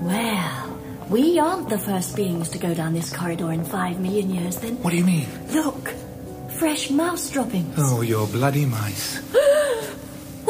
Well, 0.00 0.78
we 1.08 1.40
aren't 1.40 1.70
the 1.70 1.78
first 1.78 2.14
beings 2.14 2.48
to 2.50 2.58
go 2.58 2.72
down 2.72 2.94
this 2.94 3.12
corridor 3.12 3.50
in 3.50 3.64
five 3.64 3.98
million 3.98 4.30
years, 4.30 4.58
then. 4.58 4.80
What 4.80 4.90
do 4.90 4.96
you 4.96 5.04
mean? 5.04 5.26
Look, 5.50 5.88
fresh 6.50 6.88
mouse 6.88 7.28
droppings. 7.30 7.74
Oh, 7.78 8.02
your 8.02 8.28
bloody 8.28 8.64
mice. 8.64 9.20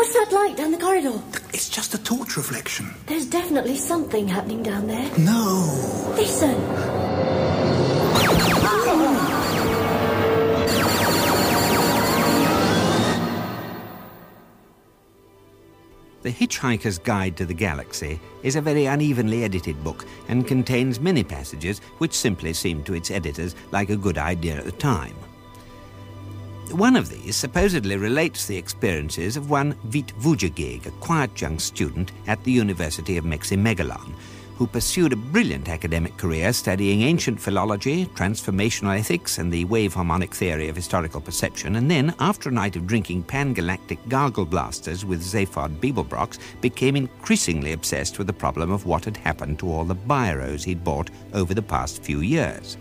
What's 0.03 0.15
that 0.15 0.33
light 0.33 0.57
down 0.57 0.73
the 0.73 0.79
corridor? 0.79 1.23
It's 1.55 1.69
just 1.69 1.95
a 1.95 2.03
torch 2.03 2.37
reflection. 2.37 2.93
There's 3.07 3.25
definitely 3.25 3.77
something 3.77 4.27
happening 4.27 4.61
down 4.61 4.89
there. 4.89 5.09
No. 5.17 5.63
Listen. 6.17 6.61
The 16.23 16.33
Hitchhiker's 16.33 16.99
Guide 16.99 17.37
to 17.37 17.47
the 17.47 17.55
Galaxy 17.55 18.19
is 18.43 18.57
a 18.57 18.61
very 18.61 18.87
unevenly 18.87 19.45
edited 19.45 19.85
book 19.85 20.05
and 20.27 20.49
contains 20.49 20.99
many 20.99 21.23
passages 21.23 21.79
which 21.99 22.13
simply 22.13 22.55
seemed 22.55 22.87
to 22.87 22.95
its 22.95 23.13
editors 23.13 23.55
like 23.71 23.91
a 23.91 23.97
good 23.97 24.19
idea 24.19 24.57
at 24.57 24.65
the 24.65 24.73
time. 24.73 25.15
One 26.73 26.97
of 26.97 27.11
these 27.11 27.37
supposedly 27.37 27.97
relates 27.99 28.47
the 28.47 28.57
experiences 28.57 29.37
of 29.37 29.51
one 29.51 29.75
Veet 29.89 30.15
Voojagig, 30.15 30.87
a 30.87 30.91
quiet 30.93 31.39
young 31.39 31.59
student 31.59 32.13
at 32.27 32.43
the 32.45 32.51
University 32.51 33.19
of 33.19 33.27
Maximegalon, 33.27 34.15
who 34.57 34.67
pursued 34.67 35.13
a 35.13 35.17
brilliant 35.17 35.69
academic 35.69 36.17
career 36.17 36.51
studying 36.51 37.03
ancient 37.03 37.39
philology, 37.39 38.07
transformational 38.07 38.99
ethics, 38.99 39.37
and 39.37 39.53
the 39.53 39.67
wave 39.67 39.93
harmonic 39.93 40.35
theory 40.35 40.71
of 40.71 40.77
historical 40.77 41.21
perception, 41.21 41.77
and 41.77 41.91
then, 41.91 42.15
after 42.21 42.49
a 42.49 42.53
night 42.53 42.75
of 42.75 42.87
drinking 42.87 43.23
pan-galactic 43.25 43.99
gargle 44.09 44.47
blasters 44.47 45.05
with 45.05 45.23
Zaphod 45.23 45.79
Beeblebrox, 45.79 46.39
became 46.63 46.97
increasingly 46.97 47.73
obsessed 47.73 48.17
with 48.17 48.27
the 48.27 48.33
problem 48.33 48.71
of 48.71 48.87
what 48.87 49.05
had 49.05 49.19
happened 49.19 49.59
to 49.59 49.71
all 49.71 49.85
the 49.85 49.95
biros 49.95 50.65
he'd 50.65 50.83
bought 50.83 51.11
over 51.35 51.53
the 51.53 51.61
past 51.61 52.03
few 52.03 52.21
years. 52.21 52.79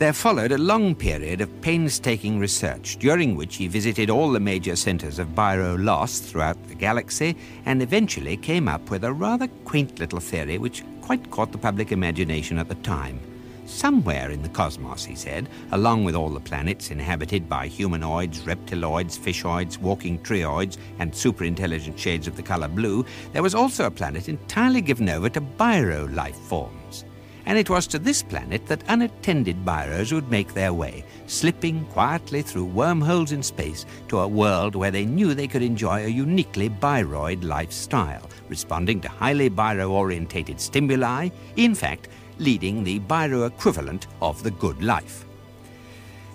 There 0.00 0.14
followed 0.14 0.52
a 0.52 0.56
long 0.56 0.94
period 0.94 1.42
of 1.42 1.60
painstaking 1.60 2.38
research, 2.38 2.96
during 2.96 3.36
which 3.36 3.56
he 3.56 3.68
visited 3.68 4.08
all 4.08 4.30
the 4.30 4.40
major 4.40 4.74
centers 4.74 5.18
of 5.18 5.34
Biro 5.34 5.76
loss 5.76 6.20
throughout 6.20 6.56
the 6.68 6.74
galaxy 6.74 7.36
and 7.66 7.82
eventually 7.82 8.38
came 8.38 8.66
up 8.66 8.88
with 8.88 9.04
a 9.04 9.12
rather 9.12 9.46
quaint 9.66 9.98
little 9.98 10.18
theory 10.18 10.56
which 10.56 10.84
quite 11.02 11.30
caught 11.30 11.52
the 11.52 11.58
public 11.58 11.92
imagination 11.92 12.56
at 12.56 12.70
the 12.70 12.76
time. 12.76 13.20
Somewhere 13.66 14.30
in 14.30 14.40
the 14.40 14.48
cosmos, 14.48 15.04
he 15.04 15.14
said, 15.14 15.50
along 15.72 16.04
with 16.04 16.14
all 16.14 16.30
the 16.30 16.40
planets 16.40 16.90
inhabited 16.90 17.46
by 17.46 17.66
humanoids, 17.66 18.40
reptiloids, 18.40 19.18
fishoids, 19.18 19.76
walking 19.76 20.18
trioids, 20.20 20.78
and 20.98 21.12
superintelligent 21.12 21.98
shades 21.98 22.26
of 22.26 22.36
the 22.36 22.42
color 22.42 22.68
blue, 22.68 23.04
there 23.34 23.42
was 23.42 23.54
also 23.54 23.84
a 23.84 23.90
planet 23.90 24.30
entirely 24.30 24.80
given 24.80 25.10
over 25.10 25.28
to 25.28 25.42
biro 25.42 26.10
life 26.16 26.38
forms. 26.38 27.04
And 27.46 27.58
it 27.58 27.70
was 27.70 27.86
to 27.88 27.98
this 27.98 28.22
planet 28.22 28.66
that 28.66 28.84
unattended 28.88 29.64
biros 29.64 30.12
would 30.12 30.30
make 30.30 30.54
their 30.54 30.72
way, 30.72 31.04
slipping 31.26 31.84
quietly 31.86 32.42
through 32.42 32.66
wormholes 32.66 33.32
in 33.32 33.42
space 33.42 33.86
to 34.08 34.20
a 34.20 34.28
world 34.28 34.74
where 34.74 34.90
they 34.90 35.04
knew 35.04 35.34
they 35.34 35.48
could 35.48 35.62
enjoy 35.62 36.04
a 36.04 36.08
uniquely 36.08 36.68
biroid 36.68 37.44
lifestyle, 37.44 38.28
responding 38.48 39.00
to 39.00 39.08
highly 39.08 39.50
biro 39.50 39.90
orientated 39.90 40.60
stimuli. 40.60 41.30
In 41.56 41.74
fact, 41.74 42.08
leading 42.38 42.84
the 42.84 43.00
biro 43.00 43.46
equivalent 43.46 44.06
of 44.20 44.42
the 44.42 44.50
good 44.52 44.82
life. 44.82 45.24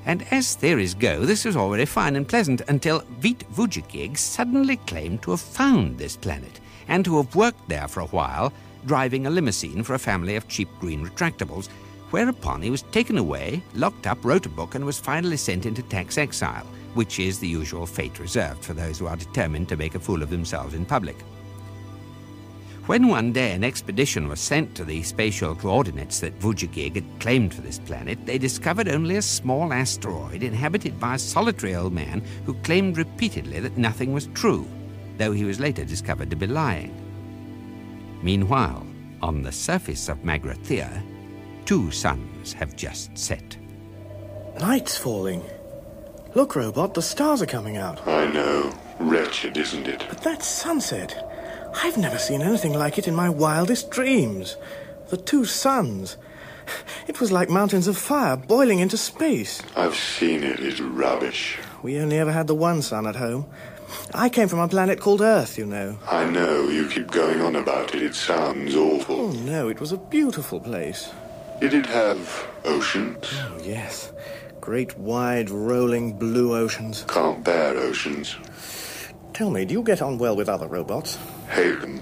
And 0.06 0.24
as 0.32 0.54
theories 0.54 0.94
go, 0.94 1.26
this 1.26 1.46
was 1.46 1.56
all 1.56 1.72
very 1.72 1.86
fine 1.86 2.16
and 2.16 2.28
pleasant 2.28 2.62
until 2.68 3.02
Veet 3.20 3.44
Voojagig 3.54 4.18
suddenly 4.18 4.78
claimed 4.78 5.24
to 5.24 5.32
have 5.32 5.42
found 5.42 5.98
this 5.98 6.16
planet 6.16 6.60
and 6.88 7.04
to 7.06 7.18
have 7.18 7.36
worked 7.36 7.68
there 7.68 7.88
for 7.88 8.02
a 8.02 8.08
while, 8.08 8.54
driving 8.86 9.26
a 9.26 9.30
limousine 9.30 9.84
for 9.84 9.94
a 9.94 10.00
family 10.00 10.36
of 10.36 10.48
cheap 10.48 10.70
green 10.80 11.06
retractables, 11.06 11.68
whereupon 12.12 12.62
he 12.62 12.70
was 12.70 12.84
taken 12.84 13.18
away, 13.18 13.62
locked 13.74 14.08
up, 14.08 14.24
wrote 14.24 14.46
a 14.46 14.50
book, 14.50 14.76
and 14.76 14.86
was 14.86 15.00
finally 15.00 15.38
sent 15.38 15.66
into 15.66 15.82
tax 15.84 16.18
exile, 16.18 16.66
which 16.94 17.20
is 17.20 17.40
the 17.40 17.48
usual 17.48 17.86
fate 17.86 18.20
reserved 18.20 18.64
for 18.64 18.74
those 18.74 19.00
who 19.00 19.08
are 19.08 19.18
determined 19.18 19.68
to 19.68 19.78
make 19.78 19.96
a 19.96 20.00
fool 20.00 20.24
of 20.24 20.30
themselves 20.30 20.74
in 20.74 20.86
public. 20.86 21.18
When 22.86 23.08
one 23.08 23.34
day 23.34 23.54
an 23.54 23.64
expedition 23.64 24.28
was 24.28 24.40
sent 24.40 24.76
to 24.76 24.86
the 24.86 25.02
spatial 25.02 25.56
coordinates 25.56 26.20
that 26.20 26.40
Voojagig 26.40 26.94
had 26.94 27.20
claimed 27.20 27.52
for 27.52 27.62
this 27.62 27.80
planet, 27.80 28.24
they 28.28 28.38
discovered 28.38 28.88
only 28.88 29.16
a 29.16 29.24
small 29.24 29.74
asteroid 29.74 30.44
inhabited 30.44 31.00
by 31.00 31.16
a 31.16 31.20
solitary 31.20 31.76
old 31.76 31.94
man 31.94 32.24
who 32.46 32.54
claimed 32.62 33.00
repeatedly 33.00 33.60
that 33.60 33.78
nothing 33.78 34.14
was 34.14 34.28
true, 34.36 34.68
though 35.18 35.32
he 35.32 35.46
was 35.46 35.60
later 35.60 35.84
discovered 35.84 36.30
to 36.30 36.36
be 36.36 36.46
lying. 36.46 37.05
Meanwhile, 38.26 38.88
on 39.22 39.44
the 39.44 39.52
surface 39.52 40.10
of 40.10 40.24
Magrathea, 40.24 41.04
two 41.66 41.92
suns 41.92 42.54
have 42.54 42.76
just 42.76 43.16
set. 43.16 43.56
Night's 44.60 44.98
falling. 44.98 45.44
Look, 46.34 46.56
Robot, 46.56 46.96
the 46.96 47.04
stars 47.04 47.44
are 47.44 47.46
coming 47.46 47.78
out. 47.78 48.08
I 48.08 48.26
know. 48.26 48.74
Wretched, 49.00 49.58
isn't 49.58 49.88
it? 49.88 50.04
But 50.10 50.24
that's 50.24 50.48
sunset. 50.48 51.14
I've 51.76 51.98
never 51.98 52.18
seen 52.18 52.42
anything 52.42 52.74
like 52.74 52.98
it 52.98 53.08
in 53.08 53.14
my 53.14 53.30
wildest 53.30 53.92
dreams. 53.92 54.58
The 55.10 55.18
two 55.18 55.46
suns. 55.46 56.18
It 57.08 57.20
was 57.22 57.32
like 57.32 57.52
mountains 57.52 57.88
of 57.88 57.96
fire 57.96 58.38
boiling 58.38 58.80
into 58.80 58.98
space. 58.98 59.62
I've 59.76 59.94
seen 59.94 60.42
it. 60.44 60.60
It's 60.60 60.80
rubbish. 60.80 61.60
We 61.84 62.00
only 62.00 62.18
ever 62.18 62.32
had 62.32 62.48
the 62.48 62.56
one 62.56 62.82
sun 62.82 63.06
at 63.06 63.18
home. 63.18 63.46
I 64.14 64.30
came 64.30 64.48
from 64.48 64.60
a 64.60 64.68
planet 64.68 65.00
called 65.00 65.22
Earth, 65.22 65.58
you 65.58 65.66
know. 65.66 65.98
I 66.10 66.30
know. 66.30 66.70
You 66.70 66.88
keep 66.88 67.12
going 67.12 67.42
on 67.42 67.56
about 67.56 67.94
it. 67.94 68.02
It 68.02 68.16
sounds 68.16 68.76
awful. 68.76 69.16
Oh, 69.20 69.32
no, 69.32 69.68
it 69.70 69.80
was 69.80 69.92
a 69.92 69.98
beautiful 69.98 70.60
place. 70.60 71.12
Did 71.60 71.74
it 71.74 71.86
have 71.86 72.48
oceans? 72.64 73.28
Oh, 73.34 73.58
yes. 73.64 74.12
Great, 74.62 74.98
wide, 74.98 75.50
rolling 75.50 76.14
blue 76.18 76.56
oceans. 76.56 77.06
Can't 77.08 77.44
bear 77.44 77.78
oceans. 77.78 78.36
Tell 79.34 79.50
me, 79.50 79.66
do 79.66 79.74
you 79.74 79.84
get 79.84 80.02
on 80.02 80.18
well 80.18 80.36
with 80.36 80.50
other 80.50 80.68
robots? 80.68 81.18
Hate 81.50 81.82
them. 81.82 82.02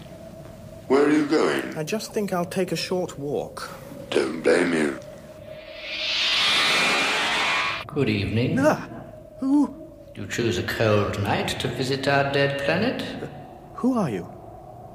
Where 0.87 1.05
are 1.05 1.11
you 1.11 1.25
going? 1.25 1.77
I 1.77 1.83
just 1.83 2.13
think 2.13 2.31
I'll 2.31 2.45
take 2.45 2.71
a 2.71 2.75
short 2.75 3.17
walk. 3.17 3.69
Don't 4.09 4.41
blame 4.41 4.73
you. 4.73 4.99
Good 7.87 8.09
evening. 8.09 8.57
Ah, 8.59 8.87
who? 9.39 9.82
You 10.15 10.27
choose 10.27 10.59
a 10.59 10.63
cold 10.63 11.19
night 11.23 11.47
to 11.59 11.67
visit 11.67 12.07
our 12.07 12.31
dead 12.31 12.61
planet? 12.61 13.01
Who 13.73 13.97
are 13.97 14.11
you? 14.11 14.31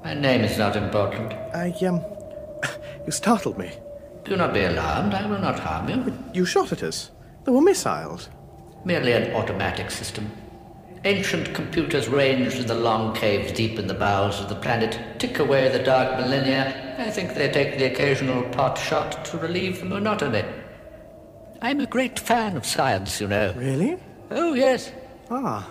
My 0.04 0.14
name 0.14 0.42
is 0.42 0.56
not 0.56 0.76
important. 0.76 1.32
I, 1.54 1.70
um. 1.86 2.04
You 3.04 3.12
startled 3.12 3.58
me. 3.58 3.72
Do 4.24 4.36
not 4.36 4.54
be 4.54 4.62
alarmed. 4.62 5.14
I 5.14 5.26
will 5.26 5.40
not 5.40 5.58
harm 5.58 5.88
you. 5.88 6.16
You 6.34 6.44
shot 6.44 6.70
at 6.70 6.82
us. 6.82 7.10
There 7.44 7.54
were 7.54 7.62
missiles. 7.62 8.28
Merely 8.84 9.12
an 9.12 9.34
automatic 9.34 9.90
system. 9.90 10.30
Ancient 11.04 11.54
computers 11.54 12.08
ranged 12.08 12.58
in 12.58 12.66
the 12.66 12.74
long 12.74 13.14
caves 13.14 13.50
deep 13.52 13.78
in 13.78 13.86
the 13.86 13.94
bowels 13.94 14.40
of 14.40 14.48
the 14.48 14.54
planet 14.56 14.98
tick 15.18 15.38
away 15.38 15.68
the 15.68 15.82
dark 15.82 16.20
millennia. 16.20 16.94
I 16.98 17.10
think 17.10 17.34
they 17.34 17.50
take 17.50 17.78
the 17.78 17.86
occasional 17.86 18.42
pot 18.50 18.76
shot 18.76 19.24
to 19.26 19.38
relieve 19.38 19.80
the 19.80 19.86
monotony. 19.86 20.44
I'm 21.62 21.80
a 21.80 21.86
great 21.86 22.18
fan 22.18 22.56
of 22.56 22.66
science, 22.66 23.20
you 23.20 23.26
know. 23.26 23.52
Really? 23.56 23.96
Oh, 24.30 24.54
yes. 24.54 24.92
Ah. 25.30 25.68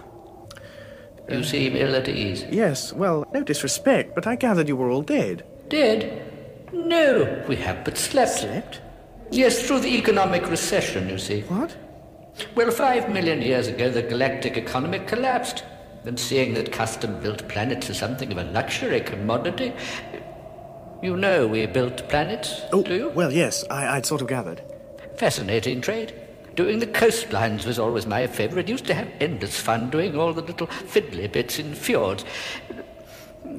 You 1.30 1.44
seem 1.44 1.76
ill 1.76 1.96
at 1.96 2.08
ease. 2.08 2.46
Yes, 2.50 2.94
well, 2.94 3.26
no 3.34 3.44
disrespect, 3.44 4.16
but 4.16 4.26
I 4.28 4.36
gathered 4.36 4.68
you 4.70 4.78
were 4.78 4.90
all 4.90 5.02
dead. 5.02 5.44
Dead? 5.68 6.24
No, 6.72 7.44
we 7.48 7.56
have 7.58 7.84
but 7.84 7.98
slept. 7.98 8.32
Slept? 8.40 8.82
Yes, 9.32 9.68
through 9.68 9.82
the 9.82 9.98
economic 9.98 10.50
recession, 10.50 11.10
you 11.10 11.18
see. 11.18 11.42
What? 11.42 11.76
Well, 12.56 12.72
five 12.72 13.10
million 13.10 13.42
years 13.42 13.68
ago, 13.68 13.90
the 13.90 14.04
galactic 14.04 14.56
economy 14.58 15.00
collapsed. 15.00 15.64
And 16.06 16.18
seeing 16.18 16.54
that 16.54 16.72
custom 16.72 17.20
built 17.20 17.46
planets 17.50 17.90
are 17.90 17.94
something 17.94 18.32
of 18.32 18.38
a 18.38 18.46
luxury 18.46 19.02
commodity. 19.02 19.74
You 21.04 21.18
know 21.18 21.46
we 21.48 21.66
built 21.66 22.08
planets, 22.08 22.62
Oh, 22.72 22.82
do 22.84 22.96
you? 22.96 23.10
well, 23.10 23.32
yes, 23.34 23.66
I, 23.70 23.98
I'd 23.98 24.06
sort 24.06 24.22
of 24.22 24.28
gathered. 24.28 24.62
Fascinating 25.18 25.82
trade. 25.82 26.14
Doing 26.58 26.80
the 26.80 26.88
coastlines 26.88 27.68
was 27.68 27.78
always 27.78 28.08
my 28.08 28.26
favourite. 28.26 28.68
Used 28.68 28.88
to 28.88 28.96
have 28.96 29.08
endless 29.20 29.60
fun 29.60 29.92
doing 29.92 30.18
all 30.18 30.34
the 30.34 30.42
little 30.42 30.66
fiddly 30.66 31.32
bits 31.32 31.60
in 31.60 31.76
fjords. 31.76 32.26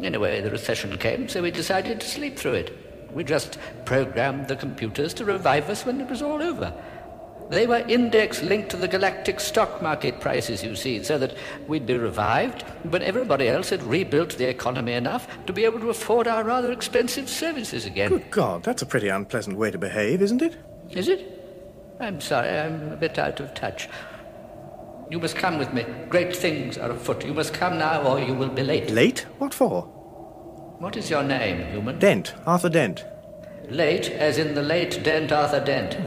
Anyway, 0.02 0.40
the 0.40 0.50
recession 0.50 0.98
came, 0.98 1.28
so 1.28 1.40
we 1.40 1.52
decided 1.52 2.00
to 2.00 2.08
sleep 2.08 2.36
through 2.36 2.54
it. 2.54 2.76
We 3.14 3.22
just 3.22 3.56
programmed 3.84 4.48
the 4.48 4.56
computers 4.56 5.14
to 5.14 5.24
revive 5.24 5.70
us 5.70 5.86
when 5.86 6.00
it 6.00 6.10
was 6.10 6.22
all 6.22 6.42
over. 6.42 6.74
They 7.50 7.68
were 7.68 7.84
index 7.86 8.42
linked 8.42 8.70
to 8.70 8.76
the 8.76 8.88
galactic 8.88 9.38
stock 9.38 9.80
market 9.80 10.20
prices, 10.20 10.64
you 10.64 10.74
see, 10.74 11.04
so 11.04 11.18
that 11.18 11.36
we'd 11.68 11.86
be 11.86 11.96
revived 11.96 12.62
when 12.82 13.02
everybody 13.02 13.46
else 13.46 13.70
had 13.70 13.84
rebuilt 13.84 14.36
the 14.36 14.48
economy 14.48 14.94
enough 14.94 15.28
to 15.46 15.52
be 15.52 15.64
able 15.64 15.78
to 15.78 15.90
afford 15.90 16.26
our 16.26 16.42
rather 16.42 16.72
expensive 16.72 17.28
services 17.28 17.86
again. 17.86 18.10
Good 18.10 18.30
God, 18.32 18.64
that's 18.64 18.82
a 18.82 18.86
pretty 18.86 19.08
unpleasant 19.08 19.56
way 19.56 19.70
to 19.70 19.78
behave, 19.78 20.20
isn't 20.20 20.42
it? 20.42 20.56
Is 20.90 21.06
it? 21.06 21.37
I'm 22.00 22.20
sorry, 22.20 22.48
I'm 22.48 22.92
a 22.92 22.96
bit 22.96 23.18
out 23.18 23.40
of 23.40 23.54
touch. 23.54 23.88
You 25.10 25.18
must 25.18 25.36
come 25.36 25.58
with 25.58 25.72
me. 25.72 25.84
Great 26.08 26.36
things 26.36 26.78
are 26.78 26.90
afoot. 26.90 27.24
You 27.24 27.34
must 27.34 27.54
come 27.54 27.78
now, 27.78 28.02
or 28.02 28.20
you 28.20 28.34
will 28.34 28.50
be 28.50 28.62
late. 28.62 28.90
Late? 28.90 29.26
What 29.38 29.54
for? 29.54 29.82
What 30.78 30.96
is 30.96 31.10
your 31.10 31.22
name, 31.22 31.66
human? 31.72 31.98
Dent, 31.98 32.34
Arthur 32.46 32.68
Dent. 32.68 33.04
Late, 33.68 34.10
as 34.10 34.38
in 34.38 34.54
the 34.54 34.62
late 34.62 35.02
Dent 35.02 35.32
Arthur 35.32 35.64
Dent. 35.64 35.98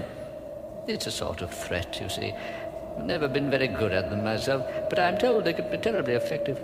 It's 0.88 1.08
a 1.08 1.12
sort 1.12 1.42
of 1.42 1.54
threat, 1.54 2.00
you 2.02 2.10
see. 2.10 2.34
I've 2.98 3.06
never 3.06 3.28
been 3.28 3.50
very 3.50 3.68
good 3.68 3.92
at 3.92 4.10
them 4.10 4.24
myself, 4.24 4.66
but 4.90 5.00
I'm 5.00 5.18
told 5.18 5.44
they 5.44 5.54
could 5.54 5.72
be 5.72 5.78
terribly 5.78 6.14
effective. 6.14 6.60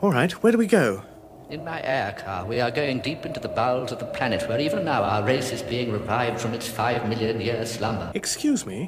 All 0.00 0.12
right, 0.12 0.32
where 0.42 0.52
do 0.52 0.58
we 0.58 0.66
go? 0.66 1.02
In 1.50 1.64
my 1.64 1.82
air 1.82 2.12
car, 2.12 2.46
we 2.46 2.60
are 2.60 2.70
going 2.70 3.00
deep 3.00 3.26
into 3.26 3.40
the 3.40 3.48
bowels 3.48 3.90
of 3.90 3.98
the 3.98 4.04
planet, 4.04 4.48
where 4.48 4.60
even 4.60 4.84
now 4.84 5.02
our 5.02 5.24
race 5.24 5.50
is 5.50 5.62
being 5.62 5.90
revived 5.90 6.40
from 6.40 6.54
its 6.54 6.68
five 6.68 7.08
million 7.08 7.40
year 7.40 7.66
slumber. 7.66 8.12
Excuse 8.14 8.64
me. 8.64 8.86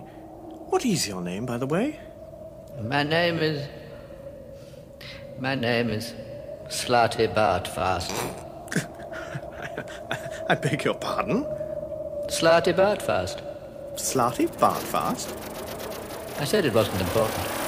What 0.71 0.87
is 0.87 1.09
your 1.09 1.23
name, 1.23 1.45
by 1.45 1.59
the 1.59 1.67
way? 1.67 1.99
My 2.81 3.03
name 3.03 3.39
is. 3.39 3.67
My 5.41 5.57
name 5.57 5.91
is 5.91 6.15
Slartibartfast. 6.69 8.13
I 10.49 10.55
beg 10.55 10.85
your 10.85 10.95
pardon? 10.95 11.45
Slartibartfast. 12.29 13.43
Slarty 13.97 14.47
Bartfast? 14.47 15.29
I 16.41 16.45
said 16.45 16.65
it 16.65 16.73
wasn't 16.73 17.01
important. 17.01 17.62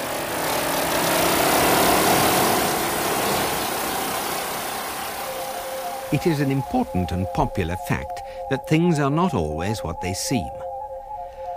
It 6.14 6.28
is 6.28 6.38
an 6.38 6.52
important 6.52 7.10
and 7.10 7.26
popular 7.34 7.74
fact 7.88 8.22
that 8.48 8.68
things 8.68 9.00
are 9.00 9.10
not 9.10 9.34
always 9.34 9.82
what 9.82 10.00
they 10.00 10.14
seem. 10.14 10.48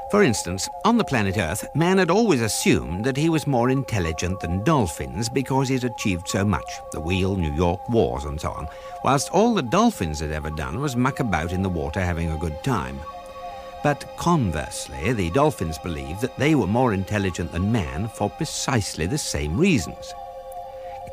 For 0.10 0.24
instance, 0.24 0.68
on 0.84 0.98
the 0.98 1.04
planet 1.04 1.38
Earth, 1.38 1.70
man 1.76 2.00
had 2.00 2.10
always 2.10 2.42
assumed 2.42 3.06
that 3.06 3.18
he 3.18 3.30
was 3.30 3.46
more 3.46 3.70
intelligent 3.70 4.40
than 4.40 4.64
dolphins 4.64 5.30
because 5.30 5.70
he'd 5.70 5.84
achieved 5.84 6.28
so 6.28 6.44
much 6.44 6.80
the 6.92 7.00
wheel, 7.00 7.36
New 7.36 7.54
York 7.54 7.88
wars, 7.88 8.24
and 8.24 8.42
so 8.42 8.50
on, 8.50 8.68
whilst 9.04 9.30
all 9.32 9.54
the 9.54 9.62
dolphins 9.62 10.22
had 10.22 10.32
ever 10.32 10.50
done 10.50 10.80
was 10.80 10.96
muck 10.96 11.20
about 11.20 11.52
in 11.52 11.62
the 11.62 11.70
water 11.70 12.02
having 12.02 12.32
a 12.32 12.38
good 12.40 12.64
time. 12.64 13.00
But 13.84 14.08
conversely, 14.18 15.14
the 15.14 15.30
dolphins 15.30 15.78
believed 15.78 16.22
that 16.22 16.36
they 16.40 16.56
were 16.56 16.66
more 16.66 16.96
intelligent 16.96 17.52
than 17.52 17.72
man 17.72 18.08
for 18.08 18.28
precisely 18.28 19.06
the 19.06 19.20
same 19.20 19.56
reasons. 19.56 20.16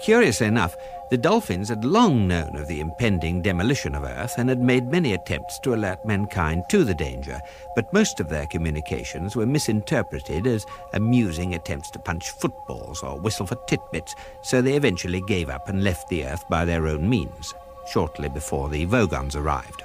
Curiously 0.04 0.48
enough, 0.48 0.76
the 1.08 1.16
dolphins 1.16 1.70
had 1.70 1.82
long 1.82 2.28
known 2.28 2.56
of 2.56 2.68
the 2.68 2.80
impending 2.80 3.40
demolition 3.40 3.94
of 3.94 4.04
Earth 4.04 4.34
and 4.36 4.50
had 4.50 4.60
made 4.60 4.86
many 4.86 5.14
attempts 5.14 5.58
to 5.60 5.72
alert 5.72 6.04
mankind 6.04 6.64
to 6.68 6.84
the 6.84 6.92
danger, 6.92 7.40
but 7.74 7.90
most 7.90 8.20
of 8.20 8.28
their 8.28 8.46
communications 8.46 9.34
were 9.34 9.46
misinterpreted 9.46 10.46
as 10.46 10.66
amusing 10.92 11.54
attempts 11.54 11.90
to 11.92 11.98
punch 11.98 12.32
footballs 12.32 13.02
or 13.02 13.18
whistle 13.18 13.46
for 13.46 13.56
titbits, 13.66 14.14
so 14.42 14.60
they 14.60 14.74
eventually 14.74 15.22
gave 15.22 15.48
up 15.48 15.70
and 15.70 15.82
left 15.82 16.06
the 16.10 16.26
Earth 16.26 16.46
by 16.50 16.66
their 16.66 16.86
own 16.86 17.08
means, 17.08 17.54
shortly 17.90 18.28
before 18.28 18.68
the 18.68 18.84
Vogons 18.84 19.36
arrived. 19.36 19.84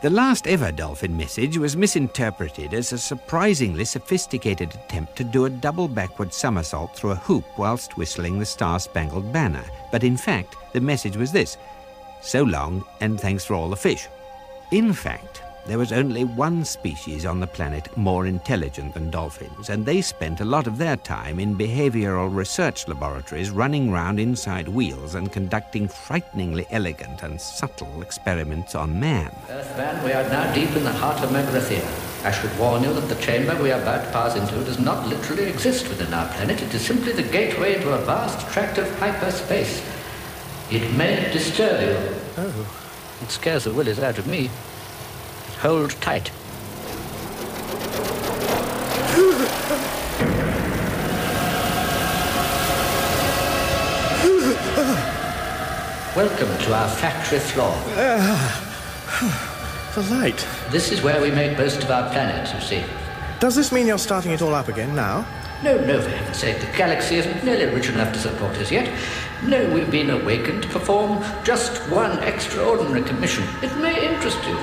The 0.00 0.10
last 0.10 0.46
ever 0.46 0.70
dolphin 0.70 1.16
message 1.16 1.58
was 1.58 1.76
misinterpreted 1.76 2.72
as 2.72 2.92
a 2.92 2.98
surprisingly 2.98 3.84
sophisticated 3.84 4.72
attempt 4.72 5.16
to 5.16 5.24
do 5.24 5.46
a 5.46 5.50
double 5.50 5.88
backward 5.88 6.32
somersault 6.32 6.94
through 6.94 7.10
a 7.10 7.16
hoop 7.16 7.44
whilst 7.58 7.96
whistling 7.96 8.38
the 8.38 8.46
Star 8.46 8.78
Spangled 8.78 9.32
Banner. 9.32 9.64
But 9.90 10.04
in 10.04 10.16
fact, 10.16 10.54
the 10.72 10.80
message 10.80 11.16
was 11.16 11.32
this 11.32 11.56
So 12.20 12.44
long, 12.44 12.84
and 13.00 13.20
thanks 13.20 13.44
for 13.44 13.54
all 13.54 13.68
the 13.68 13.74
fish. 13.74 14.06
In 14.70 14.92
fact, 14.92 15.42
there 15.68 15.78
was 15.78 15.92
only 15.92 16.24
one 16.24 16.64
species 16.64 17.26
on 17.26 17.40
the 17.40 17.46
planet 17.46 17.94
more 17.94 18.26
intelligent 18.26 18.94
than 18.94 19.10
dolphins, 19.10 19.68
and 19.68 19.84
they 19.84 20.00
spent 20.00 20.40
a 20.40 20.44
lot 20.44 20.66
of 20.66 20.78
their 20.78 20.96
time 20.96 21.38
in 21.38 21.58
behavioral 21.58 22.34
research 22.34 22.88
laboratories 22.88 23.50
running 23.50 23.92
round 23.92 24.18
inside 24.18 24.66
wheels 24.66 25.14
and 25.14 25.30
conducting 25.30 25.86
frighteningly 25.86 26.66
elegant 26.70 27.22
and 27.22 27.38
subtle 27.38 28.00
experiments 28.00 28.74
on 28.74 28.98
man. 28.98 29.30
Earthman, 29.50 30.02
we 30.02 30.12
are 30.12 30.26
now 30.30 30.50
deep 30.54 30.74
in 30.74 30.84
the 30.84 30.92
heart 30.92 31.22
of 31.22 31.30
Magrathea. 31.30 31.86
I 32.24 32.32
should 32.32 32.58
warn 32.58 32.82
you 32.82 32.94
that 32.94 33.08
the 33.08 33.22
chamber 33.22 33.54
we 33.62 33.70
are 33.70 33.80
about 33.82 34.06
to 34.06 34.10
pass 34.10 34.36
into 34.36 34.64
does 34.64 34.78
not 34.78 35.06
literally 35.06 35.44
exist 35.44 35.86
within 35.88 36.14
our 36.14 36.28
planet. 36.32 36.62
It 36.62 36.72
is 36.72 36.80
simply 36.80 37.12
the 37.12 37.22
gateway 37.22 37.76
into 37.76 37.92
a 37.92 37.98
vast 37.98 38.48
tract 38.52 38.78
of 38.78 38.98
hyperspace. 38.98 39.82
It 40.70 40.90
may 40.94 41.30
disturb 41.30 41.80
you. 41.82 42.16
Oh. 42.38 42.74
It 43.20 43.30
scares 43.30 43.64
the 43.64 43.72
willies 43.72 43.98
out 43.98 44.18
of 44.18 44.26
me. 44.26 44.48
Hold 45.60 45.90
tight. 46.00 46.30
Welcome 56.14 56.56
to 56.58 56.74
our 56.74 56.88
factory 56.88 57.40
floor. 57.40 57.72
Ah, 57.96 59.92
the 59.96 60.02
light. 60.14 60.46
This 60.70 60.92
is 60.92 61.02
where 61.02 61.20
we 61.20 61.32
make 61.32 61.58
most 61.58 61.82
of 61.82 61.90
our 61.90 62.08
planets, 62.10 62.54
you 62.54 62.60
see. 62.60 62.84
Does 63.40 63.56
this 63.56 63.72
mean 63.72 63.88
you're 63.88 63.98
starting 63.98 64.30
it 64.30 64.42
all 64.42 64.54
up 64.54 64.68
again 64.68 64.94
now? 64.94 65.26
No, 65.64 65.76
no, 65.84 66.00
for 66.00 66.08
heaven's 66.08 66.36
sake, 66.36 66.60
the 66.60 66.66
galaxy 66.76 67.16
isn't 67.16 67.42
nearly 67.42 67.66
rich 67.74 67.88
enough 67.88 68.12
to 68.12 68.20
support 68.20 68.56
us 68.58 68.70
yet. 68.70 68.96
No, 69.42 69.68
we've 69.74 69.90
been 69.90 70.10
awakened 70.10 70.62
to 70.62 70.68
perform 70.68 71.20
just 71.42 71.80
one 71.90 72.16
extraordinary 72.22 73.02
commission. 73.02 73.42
It 73.60 73.76
may 73.78 74.08
interest 74.08 74.38
you. 74.46 74.56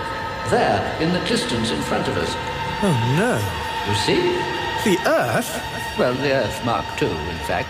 There, 0.49 1.01
in 1.01 1.11
the 1.11 1.19
distance 1.27 1.71
in 1.71 1.81
front 1.81 2.07
of 2.07 2.17
us. 2.17 2.29
Oh, 2.83 2.93
no. 3.17 3.39
You 3.89 3.95
see? 3.95 4.21
The 4.89 4.97
Earth? 5.09 5.97
Well, 5.97 6.13
the 6.13 6.33
Earth 6.33 6.63
Mark 6.63 6.85
II, 7.01 7.09
in 7.09 7.37
fact. 7.47 7.69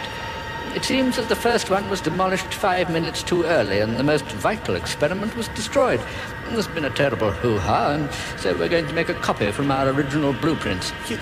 It 0.75 0.83
seems 0.83 1.15
that 1.15 1.29
the 1.29 1.37
first 1.37 1.69
one 1.69 1.89
was 1.89 2.01
demolished 2.01 2.53
five 2.53 2.89
minutes 2.89 3.23
too 3.23 3.45
early, 3.45 3.79
and 3.79 3.95
the 3.95 4.03
most 4.03 4.25
vital 4.25 4.75
experiment 4.75 5.33
was 5.37 5.47
destroyed. 5.49 6.01
There's 6.49 6.67
been 6.67 6.83
a 6.83 6.89
terrible 6.89 7.31
hoo-ha, 7.31 7.91
and 7.91 8.11
so 8.37 8.53
we're 8.57 8.67
going 8.67 8.87
to 8.87 8.93
make 8.93 9.07
a 9.07 9.13
copy 9.13 9.51
from 9.51 9.71
our 9.71 9.87
original 9.87 10.33
blueprints. 10.33 10.91
You, 11.09 11.17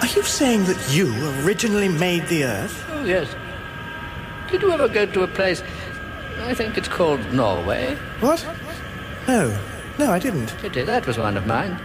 are 0.00 0.06
you 0.06 0.22
saying 0.22 0.64
that 0.64 0.94
you 0.94 1.12
originally 1.44 1.90
made 1.90 2.26
the 2.28 2.44
Earth? 2.44 2.86
Oh, 2.88 3.04
yes. 3.04 3.34
Did 4.50 4.62
you 4.62 4.72
ever 4.72 4.88
go 4.88 5.04
to 5.04 5.22
a 5.24 5.28
place, 5.28 5.62
I 6.38 6.54
think 6.54 6.78
it's 6.78 6.88
called 6.88 7.20
Norway? 7.34 7.96
What? 8.20 8.46
No. 9.26 9.58
No, 9.98 10.12
I 10.12 10.18
didn't. 10.18 10.56
Pity, 10.58 10.82
that 10.82 11.06
was 11.06 11.18
one 11.18 11.36
of 11.36 11.46
mine. 11.46 11.78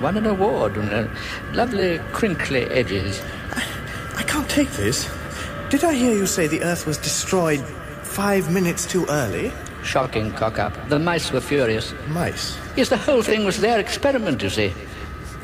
Won 0.00 0.16
an 0.16 0.26
award, 0.26 0.76
and 0.76 0.90
uh, 0.90 1.06
lovely 1.52 2.00
crinkly 2.12 2.62
edges. 2.64 3.20
I, 3.50 3.62
I 4.16 4.22
can't 4.22 4.48
take 4.48 4.70
this. 4.70 5.10
Did 5.68 5.84
I 5.84 5.92
hear 5.92 6.14
you 6.14 6.26
say 6.26 6.46
the 6.46 6.62
Earth 6.62 6.86
was 6.86 6.96
destroyed 6.96 7.60
five 8.02 8.50
minutes 8.50 8.86
too 8.86 9.06
early? 9.08 9.52
Shocking 9.82 10.32
cock 10.32 10.58
up. 10.58 10.88
The 10.88 10.98
mice 10.98 11.30
were 11.32 11.40
furious. 11.40 11.94
Mice? 12.08 12.56
Yes, 12.76 12.88
the 12.88 12.96
whole 12.96 13.22
thing 13.22 13.44
was 13.44 13.60
their 13.60 13.78
experiment, 13.78 14.42
you 14.42 14.50
see. 14.50 14.72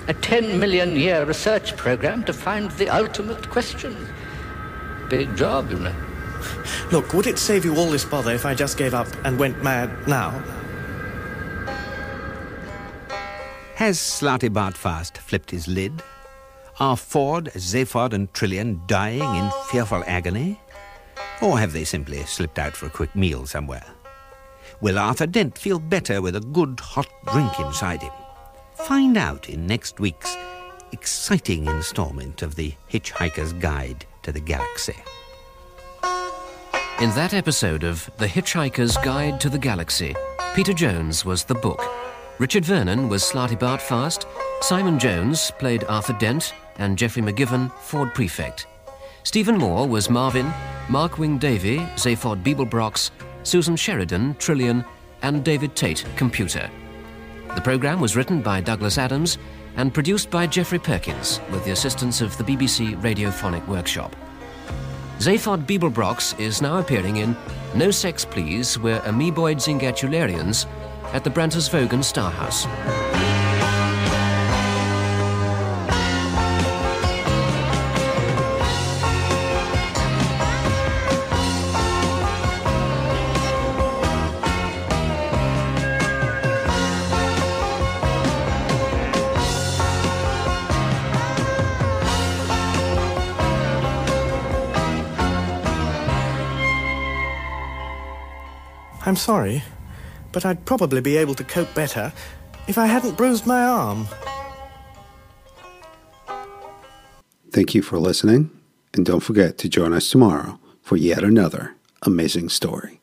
A 0.07 0.15
10 0.15 0.59
million 0.59 0.97
year 0.97 1.25
research 1.25 1.77
program 1.77 2.25
to 2.25 2.33
find 2.33 2.71
the 2.73 2.89
ultimate 2.89 3.51
question. 3.51 3.95
Big 5.11 5.37
job, 5.37 5.71
you 5.71 5.79
know. 5.79 5.95
Look, 6.91 7.13
would 7.13 7.27
it 7.27 7.39
save 7.39 7.65
you 7.65 7.77
all 7.77 7.91
this 7.91 8.05
bother 8.05 8.33
if 8.33 8.47
I 8.47 8.55
just 8.55 8.79
gave 8.79 8.95
up 8.95 9.09
and 9.25 9.39
went 9.39 9.63
mad 9.63 9.91
now? 10.07 10.43
Has 13.79 13.97
Slartibartfast 13.97 15.19
flipped 15.19 15.53
his 15.53 15.69
lid? 15.69 16.03
Are 16.81 16.97
Ford, 16.97 17.45
Zaphod, 17.55 18.13
and 18.13 18.33
Trillian 18.33 18.85
dying 18.89 19.23
in 19.37 19.53
fearful 19.69 20.03
agony? 20.05 20.61
Or 21.41 21.61
have 21.61 21.73
they 21.73 21.85
simply 21.85 22.25
slipped 22.25 22.59
out 22.59 22.75
for 22.75 22.87
a 22.87 22.91
quick 22.91 23.15
meal 23.15 23.47
somewhere? 23.47 23.87
Will 24.81 24.99
Arthur 24.99 25.29
Dent 25.29 25.57
feel 25.57 25.79
better 25.79 26.21
with 26.21 26.35
a 26.35 26.41
good 26.41 26.81
hot 26.81 27.07
drink 27.31 27.61
inside 27.61 28.03
him? 28.03 28.11
Find 28.75 29.17
out 29.17 29.49
in 29.49 29.69
next 29.69 30.01
week's 30.01 30.37
exciting 30.91 31.67
installment 31.67 32.43
of 32.43 32.57
the 32.57 32.75
Hitchhiker's 32.91 33.53
Guide 33.53 34.05
to 34.25 34.33
the 34.33 34.41
Galaxy. 34.41 34.97
In 37.01 37.11
that 37.11 37.33
episode 37.33 37.85
of 37.85 38.11
The 38.19 38.27
Hitchhiker's 38.27 38.97
Guide 38.97 39.41
to 39.41 39.49
the 39.49 39.57
Galaxy, 39.57 40.17
Peter 40.57 40.73
Jones 40.73 41.25
was 41.25 41.45
the 41.45 41.55
book. 41.55 42.08
Richard 42.39 42.65
Vernon 42.65 43.09
was 43.09 43.25
Slartibartfast, 43.25 44.25
Simon 44.61 44.97
Jones 44.97 45.51
played 45.59 45.83
Arthur 45.89 46.13
Dent, 46.21 46.55
and 46.77 46.97
Geoffrey 46.97 47.21
McGivern, 47.21 47.73
Ford 47.81 48.15
Prefect. 48.15 48.69
Stephen 49.25 49.59
Moore 49.59 49.89
was 49.89 50.09
Marvin, 50.09 50.53
Mark 50.89 51.19
Wing-Davey, 51.19 51.79
Zaphod 51.97 52.45
Beeblebrox, 52.45 53.11
Susan 53.43 53.75
Sheridan, 53.75 54.37
Trillian, 54.37 54.87
and 55.23 55.43
David 55.43 55.75
Tate, 55.75 56.05
Computer. 56.15 56.71
The 57.57 57.61
programme 57.61 58.01
was 58.01 58.15
written 58.15 58.41
by 58.41 58.61
Douglas 58.61 58.99
Adams 58.99 59.37
and 59.77 59.93
produced 59.93 60.31
by 60.31 60.47
Geoffrey 60.47 60.79
Perkins 60.79 61.41
with 61.51 61.65
the 61.65 61.73
assistance 61.73 62.21
of 62.21 62.39
the 62.39 62.45
BBC 62.45 62.95
Radiophonic 63.03 63.67
Workshop. 63.67 64.15
Zaphod 65.19 65.67
Beeblebrox 65.67 66.39
is 66.39 66.63
now 66.63 66.79
appearing 66.79 67.17
in 67.17 67.37
No 67.75 67.91
Sex 67.91 68.25
Please, 68.25 68.79
We're 68.79 69.01
Amoeboid 69.01 69.57
Zingatularians 69.57 70.67
at 71.13 71.25
the 71.25 71.31
Brantisvogan 71.31 72.05
Star 72.05 72.31
House. 72.31 72.67
I'm 99.07 99.17
sorry, 99.17 99.63
but 100.33 100.45
I'd 100.45 100.65
probably 100.65 101.01
be 101.01 101.17
able 101.17 101.35
to 101.35 101.45
cope 101.45 101.75
better 101.75 102.13
if 102.67 102.79
I 102.79 102.87
hadn't 102.87 103.17
bruised 103.17 103.47
my 103.47 103.63
arm. 103.63 104.07
Thank 107.51 107.75
you 107.75 107.83
for 107.83 107.99
listening, 107.99 108.51
and 108.95 109.07
don't 109.07 109.21
forget 109.21 109.59
to 109.59 109.69
join 109.69 109.93
us 109.93 110.11
tomorrow 110.11 110.59
for 110.83 110.97
yet 110.97 111.25
another 111.25 111.75
amazing 112.03 112.49
story. 112.51 112.98